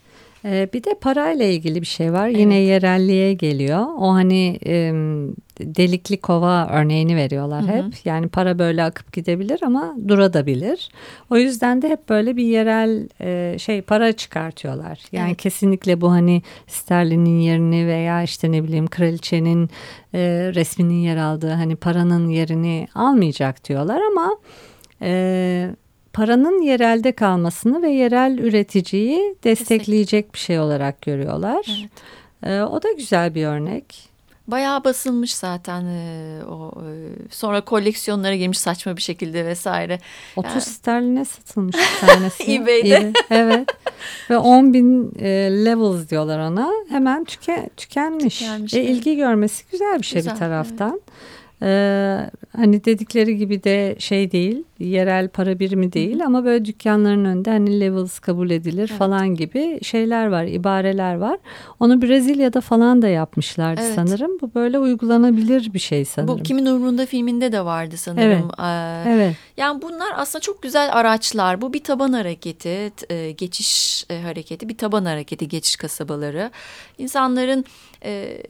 Ee, 0.47 0.69
bir 0.73 0.85
de 0.85 0.95
parayla 1.01 1.45
ilgili 1.45 1.81
bir 1.81 1.87
şey 1.87 2.13
var. 2.13 2.29
Yine 2.29 2.55
yerelliğe 2.55 3.35
geliyor. 3.35 3.87
O 3.99 4.15
hani 4.15 4.59
delikli 5.61 6.21
kova 6.21 6.69
örneğini 6.73 7.17
veriyorlar 7.17 7.67
hep. 7.67 7.85
Yani 8.05 8.29
para 8.29 8.59
böyle 8.59 8.85
akıp 8.85 9.13
gidebilir 9.13 9.61
ama 9.63 9.97
durabilir. 10.09 10.89
O 11.31 11.37
yüzden 11.37 11.83
de 11.83 11.89
hep 11.89 12.09
böyle 12.09 12.37
bir 12.37 12.45
yerel 12.45 13.09
e, 13.21 13.59
şey 13.59 13.83
para 13.83 14.13
çıkartıyorlar. 14.13 14.99
Yani 15.13 15.29
Evet. 15.29 15.37
kesinlikle 15.37 16.01
bu 16.01 16.11
hani 16.11 16.43
sterlinin 16.67 17.41
yerini 17.41 17.87
veya 17.87 18.23
işte 18.23 18.53
ne 18.53 18.65
bileyim 18.65 18.87
kraliçenin 18.87 19.71
e, 20.15 20.21
resminin 20.55 21.01
yer 21.01 21.17
aldığı 21.17 21.51
hani 21.53 21.77
paranın 21.77 22.29
yerini 22.29 22.89
almayacak 22.95 23.69
diyorlar 23.69 24.01
ama 24.13 24.37
e, 25.03 25.71
paranın 26.17 26.63
yerelde 26.63 27.13
kalmasını 27.13 27.83
ve 27.83 27.91
yerel 27.91 28.39
üreticiyi 28.39 29.35
destekleyecek 29.45 30.35
bir 30.35 30.39
şey 30.39 30.61
olarak 30.61 31.03
görüyorlar. 31.03 31.67
Evet. 31.81 31.91
E, 32.53 32.63
o 32.63 32.83
da 32.83 32.93
güzel 32.93 33.35
bir 33.35 33.47
örnek. 33.47 34.09
Bayağı 34.49 34.85
basılmış 34.85 35.35
zaten 35.35 35.85
e, 35.85 36.41
o 36.45 36.73
e, 36.77 36.89
sonra 37.31 37.61
koleksiyonlara 37.61 38.37
girmiş 38.37 38.59
saçma 38.59 38.97
bir 38.97 39.03
şekilde 39.03 39.45
vesaire. 39.47 39.99
30 40.37 40.51
Yani- 40.51 40.61
sterline 40.61 41.25
satılmış 41.25 41.77
bir 41.77 42.07
tanesi. 42.07 42.55
eBay'de. 42.55 42.97
eBay, 42.97 43.13
Evet. 43.31 43.69
Ve 44.31 44.39
10 44.39 44.73
bin 44.75 45.13
e, 45.19 45.29
levels 45.65 46.09
diyorlar 46.09 46.39
ona. 46.39 46.71
Hemen 46.89 47.25
tüke, 47.25 47.71
tükenmiş. 47.77 48.39
Tükenmiş, 48.39 48.75
E, 48.75 48.79
evet. 48.79 48.91
ilgi 48.91 49.17
görmesi 49.17 49.65
güzel 49.73 49.99
bir 49.99 50.07
şey 50.07 50.21
Güzel, 50.21 50.35
bir 50.35 50.39
taraftan. 50.39 51.01
Ee, 51.63 52.31
hani 52.57 52.85
dedikleri 52.85 53.37
gibi 53.37 53.65
de 53.65 53.97
şey 53.99 54.33
değil 54.33 54.65
yerel 54.79 55.29
para 55.29 55.59
birimi 55.59 55.93
değil 55.93 56.25
ama 56.25 56.45
böyle 56.45 56.65
dükkanların 56.65 57.25
önünde 57.25 57.51
hani 57.51 57.81
levels 57.81 58.19
kabul 58.19 58.51
edilir 58.51 58.89
Evet. 58.91 58.99
falan 58.99 59.35
gibi 59.35 59.79
şeyler 59.85 60.27
var 60.27 60.45
ibareler 60.45 61.15
var 61.15 61.39
onu 61.81 62.03
Brezilya'da 62.03 62.61
falan 62.61 63.03
da 63.03 63.09
yapmışlardı 63.09 63.81
Evet. 63.85 63.95
sanırım 63.95 64.31
bu 64.41 64.55
böyle 64.55 64.79
uygulanabilir 64.79 65.75
bir 65.75 65.79
şey 65.79 66.05
sanırım 66.05 66.39
Bu 66.39 66.43
Kimin 66.43 66.67
Umrunda 66.67 67.07
filminde 67.07 67.53
de 67.53 67.65
vardı 67.65 67.97
sanırım. 67.97 68.51
Ee, 68.61 69.05
evet 69.09 69.37
Yani 69.57 69.83
bunlar 69.83 70.13
aslında 70.17 70.43
çok 70.43 70.63
güzel 70.63 70.93
araçlar. 70.93 71.61
Bu 71.61 71.73
bir 71.73 71.85
taban 71.85 72.13
hareketi, 72.13 72.93
e, 73.11 73.31
geçiş 73.31 74.05
e, 74.11 74.21
hareketi, 74.21 74.69
bir 74.69 74.77
taban 74.79 75.05
hareketi 75.05 75.49
geçiş 75.49 75.77
kasabaları. 75.77 76.51
İnsanların 76.99 77.65
e, 78.05 78.43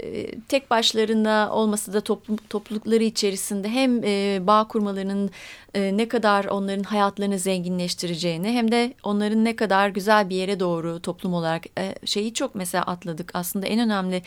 tek 0.48 0.70
başlarına 0.70 1.48
olması 1.52 1.92
da 1.92 2.00
toplum, 2.00 2.36
toplulukları 2.50 3.02
içerisinde 3.04 3.68
hem 3.68 4.04
e, 4.04 4.38
bağ 4.46 4.68
kurmalarının 4.68 5.30
e, 5.74 5.96
ne 5.96 6.08
kadar 6.08 6.15
kadar 6.16 6.44
onların 6.44 6.82
hayatlarını 6.82 7.38
zenginleştireceğini 7.38 8.52
hem 8.52 8.72
de 8.72 8.94
onların 9.02 9.44
ne 9.44 9.56
kadar 9.56 9.88
güzel 9.88 10.30
bir 10.30 10.36
yere 10.36 10.60
doğru 10.60 11.00
toplum 11.00 11.34
olarak 11.34 11.64
e, 11.78 11.94
şeyi 12.04 12.34
çok 12.34 12.54
mesela 12.54 12.84
atladık. 12.84 13.30
Aslında 13.34 13.66
en 13.66 13.80
önemli 13.80 14.22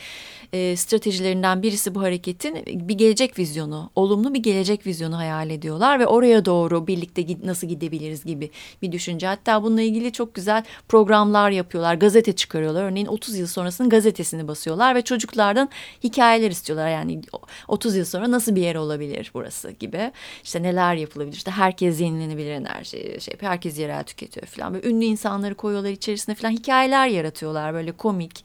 e, 0.52 0.76
stratejilerinden 0.76 1.62
birisi 1.62 1.94
bu 1.94 2.02
hareketin 2.02 2.64
bir 2.66 2.94
gelecek 2.94 3.38
vizyonu, 3.38 3.90
olumlu 3.94 4.34
bir 4.34 4.42
gelecek 4.42 4.86
vizyonu 4.86 5.16
hayal 5.16 5.50
ediyorlar 5.50 6.00
ve 6.00 6.06
oraya 6.06 6.44
doğru 6.44 6.86
birlikte 6.86 7.26
nasıl 7.44 7.66
gidebiliriz 7.66 8.24
gibi 8.24 8.50
bir 8.82 8.92
düşünce. 8.92 9.26
Hatta 9.26 9.62
bununla 9.62 9.82
ilgili 9.82 10.12
çok 10.12 10.34
güzel 10.34 10.64
programlar 10.88 11.50
yapıyorlar, 11.50 11.94
gazete 11.94 12.32
çıkarıyorlar. 12.32 12.82
Örneğin 12.84 13.06
30 13.06 13.38
yıl 13.38 13.46
sonrasının 13.46 13.88
gazetesini 13.88 14.48
basıyorlar 14.48 14.94
ve 14.94 15.02
çocuklardan 15.02 15.68
hikayeler 16.04 16.50
istiyorlar. 16.50 16.88
Yani 16.88 17.20
30 17.68 17.96
yıl 17.96 18.04
sonra 18.04 18.30
nasıl 18.30 18.56
bir 18.56 18.62
yer 18.62 18.74
olabilir 18.74 19.30
burası 19.34 19.70
gibi. 19.70 20.12
İşte 20.44 20.62
neler 20.62 20.94
yapılabilir? 20.94 21.36
İşte 21.36 21.50
herkes 21.50 21.79
yenilenebilir 21.82 22.50
enerji, 22.50 23.20
şey, 23.20 23.34
herkes 23.40 23.78
yerel 23.78 24.04
tüketiyor 24.04 24.46
falan. 24.46 24.74
Böyle 24.74 24.88
ünlü 24.88 25.04
insanları 25.04 25.54
koyuyorlar 25.54 25.90
içerisine 25.90 26.34
falan 26.34 26.50
hikayeler 26.50 27.06
yaratıyorlar 27.08 27.74
böyle 27.74 27.92
komik. 27.92 28.44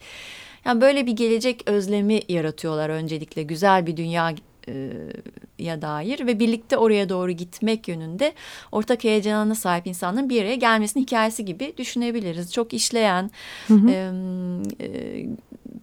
Yani 0.64 0.80
böyle 0.80 1.06
bir 1.06 1.12
gelecek 1.12 1.62
özlemi 1.66 2.20
yaratıyorlar 2.28 2.88
öncelikle 2.88 3.42
güzel 3.42 3.86
bir 3.86 3.96
dünya 3.96 4.34
e, 4.68 4.92
ya 5.58 5.82
dair 5.82 6.26
ve 6.26 6.38
birlikte 6.38 6.76
oraya 6.76 7.08
doğru 7.08 7.30
gitmek 7.30 7.88
yönünde 7.88 8.32
ortak 8.72 9.04
heyecana 9.04 9.54
sahip 9.54 9.86
insanların 9.86 10.28
bir 10.28 10.42
araya 10.42 10.54
gelmesinin 10.54 11.04
hikayesi 11.04 11.44
gibi 11.44 11.74
düşünebiliriz. 11.76 12.52
Çok 12.52 12.72
işleyen 12.72 13.30
e, 13.70 14.10
e, 14.80 15.26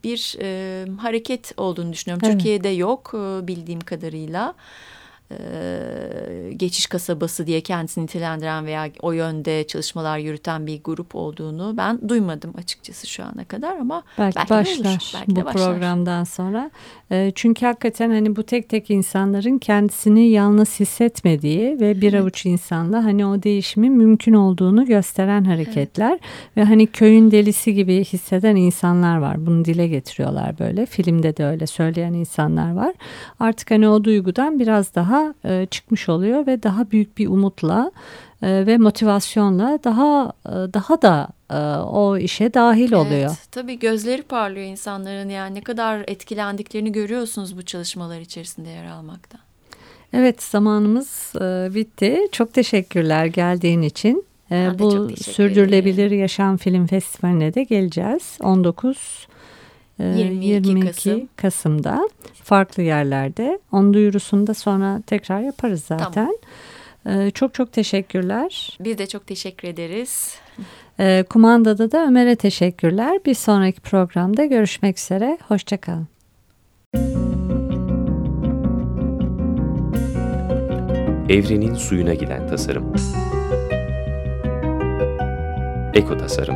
bir 0.04 0.36
e, 0.42 0.86
hareket 0.98 1.54
olduğunu 1.58 1.94
düşünüyorum. 1.94 2.28
Evet. 2.28 2.34
Türkiye'de 2.34 2.70
yok 2.70 3.12
e, 3.14 3.48
bildiğim 3.48 3.82
kadarıyla. 3.82 4.54
E, 5.54 6.54
geçiş 6.54 6.88
kasabası 6.88 7.48
diye 7.48 7.62
kendisini 7.62 8.04
nitelendiren 8.04 8.66
veya 8.66 8.90
o 9.02 9.12
yönde 9.12 9.68
çalışmalar 9.68 10.18
yürüten 10.18 10.68
bir 10.68 10.84
grup 10.84 11.16
olduğunu 11.16 11.74
ben 11.78 12.10
duymadım 12.10 12.54
açıkçası 12.58 13.08
şu 13.08 13.24
ana 13.24 13.46
kadar 13.46 13.78
ama 13.78 14.04
Belki, 14.18 14.36
Belki 14.36 14.54
olur, 14.54 14.64
başlar 14.64 15.00
belki 15.14 15.42
bu 15.42 15.46
başlar. 15.46 15.54
programdan 15.54 16.24
sonra. 16.24 16.72
E, 17.12 17.32
çünkü 17.36 17.66
hakikaten 17.66 18.10
hani 18.10 18.36
bu 18.36 18.44
tek 18.44 18.70
tek 18.70 18.90
insanların 18.90 19.58
kendisini 19.58 20.30
yalnız 20.30 20.80
hissetmediği 20.80 21.80
ve 21.80 22.02
bir 22.02 22.14
avuç 22.14 22.46
insanla 22.46 23.04
hani 23.04 23.26
o 23.26 23.44
değişimin 23.44 23.94
mümkün 23.94 24.34
olduğunu 24.34 24.86
gösteren 24.86 25.44
hareketler 25.44 26.20
ve 26.58 26.64
hani 26.64 26.88
köyün 26.88 27.32
delisi 27.32 27.74
gibi 27.74 28.04
hisseden 28.04 28.56
insanlar 28.56 29.18
var. 29.18 29.46
Bunu 29.46 29.66
dile 29.66 29.88
getiriyorlar 29.88 30.60
böyle. 30.60 30.86
Filmde 30.86 31.38
de 31.38 31.46
öyle 31.46 31.68
söyleyen 31.68 32.14
insanlar 32.14 32.74
var. 32.74 32.94
Artık 33.40 33.72
hani 33.72 33.88
o 33.88 34.04
duygudan 34.04 34.60
biraz 34.60 34.96
daha 34.96 35.23
e, 35.46 35.68
çıkmış 35.72 36.10
oluyor 36.10 36.48
ve 36.48 36.64
daha 36.64 36.92
büyük 36.92 37.18
bir 37.18 37.28
umutla 37.28 37.92
e, 38.42 38.68
ve 38.68 38.78
motivasyonla 38.78 39.80
daha 39.84 40.34
e, 40.46 40.50
daha 40.50 41.02
da 41.02 41.28
e, 41.50 41.58
o 41.82 42.18
işe 42.18 42.54
dahil 42.54 42.94
oluyor. 42.94 43.30
Evet, 43.30 43.48
tabii 43.52 43.80
gözleri 43.80 44.22
parlıyor 44.22 44.66
insanların 44.66 45.30
yani 45.30 45.56
ne 45.56 45.62
kadar 45.62 46.04
etkilendiklerini 46.08 46.92
görüyorsunuz 46.92 47.58
bu 47.58 47.62
çalışmalar 47.62 48.20
içerisinde 48.20 48.70
yer 48.70 48.86
almaktan. 48.86 49.42
Evet 50.14 50.44
zamanımız 50.44 51.34
e, 51.36 51.76
bitti. 51.76 52.20
Çok 52.32 52.54
teşekkürler 52.54 53.26
geldiğin 53.26 53.82
için. 53.82 54.26
E, 54.52 54.52
Ben 54.52 54.80
bu 54.80 55.10
Sürdürülebilir 55.16 56.12
Yaşam 56.12 56.58
Film 56.58 56.88
Festivali'ne 56.88 57.54
de 57.54 57.64
geleceğiz. 57.64 58.38
19 58.42 59.28
e, 60.00 60.04
22 60.04 60.70
22 60.70 60.86
Kasım. 60.86 61.30
Kasım'da 61.36 62.10
farklı 62.44 62.84
yerlerde. 62.84 63.60
Onun 63.72 63.94
duyurusunu 63.94 64.48
da 64.48 64.54
sonra 64.54 65.02
tekrar 65.08 65.42
yaparız 65.42 65.84
zaten. 65.84 66.38
E, 67.06 67.32
çok 67.32 67.54
çok 67.54 67.72
teşekkürler. 67.72 68.78
Biz 68.80 68.98
de 68.98 69.08
çok 69.08 69.28
teşekkür 69.28 69.68
ederiz. 69.68 70.36
E, 71.00 71.24
kumandada 71.30 71.92
da 71.92 72.06
Ömer'e 72.08 72.36
teşekkürler. 72.36 73.20
Bir 73.26 73.34
sonraki 73.34 73.82
programda 73.82 74.46
görüşmek 74.46 75.00
üzere. 75.00 75.38
Hoşçakalın. 75.48 76.08
Evrenin 81.30 81.74
suyuna 81.74 82.14
giden 82.14 82.48
tasarım. 82.48 82.94
Eko 85.94 86.18
tasarım. 86.18 86.56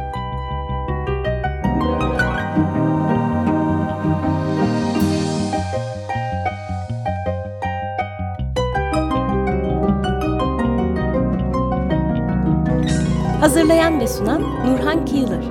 Hazırlayan 13.48 14.00
ve 14.00 14.08
sunan 14.08 14.42
Nurhan 14.42 15.06
Kıyılır. 15.06 15.46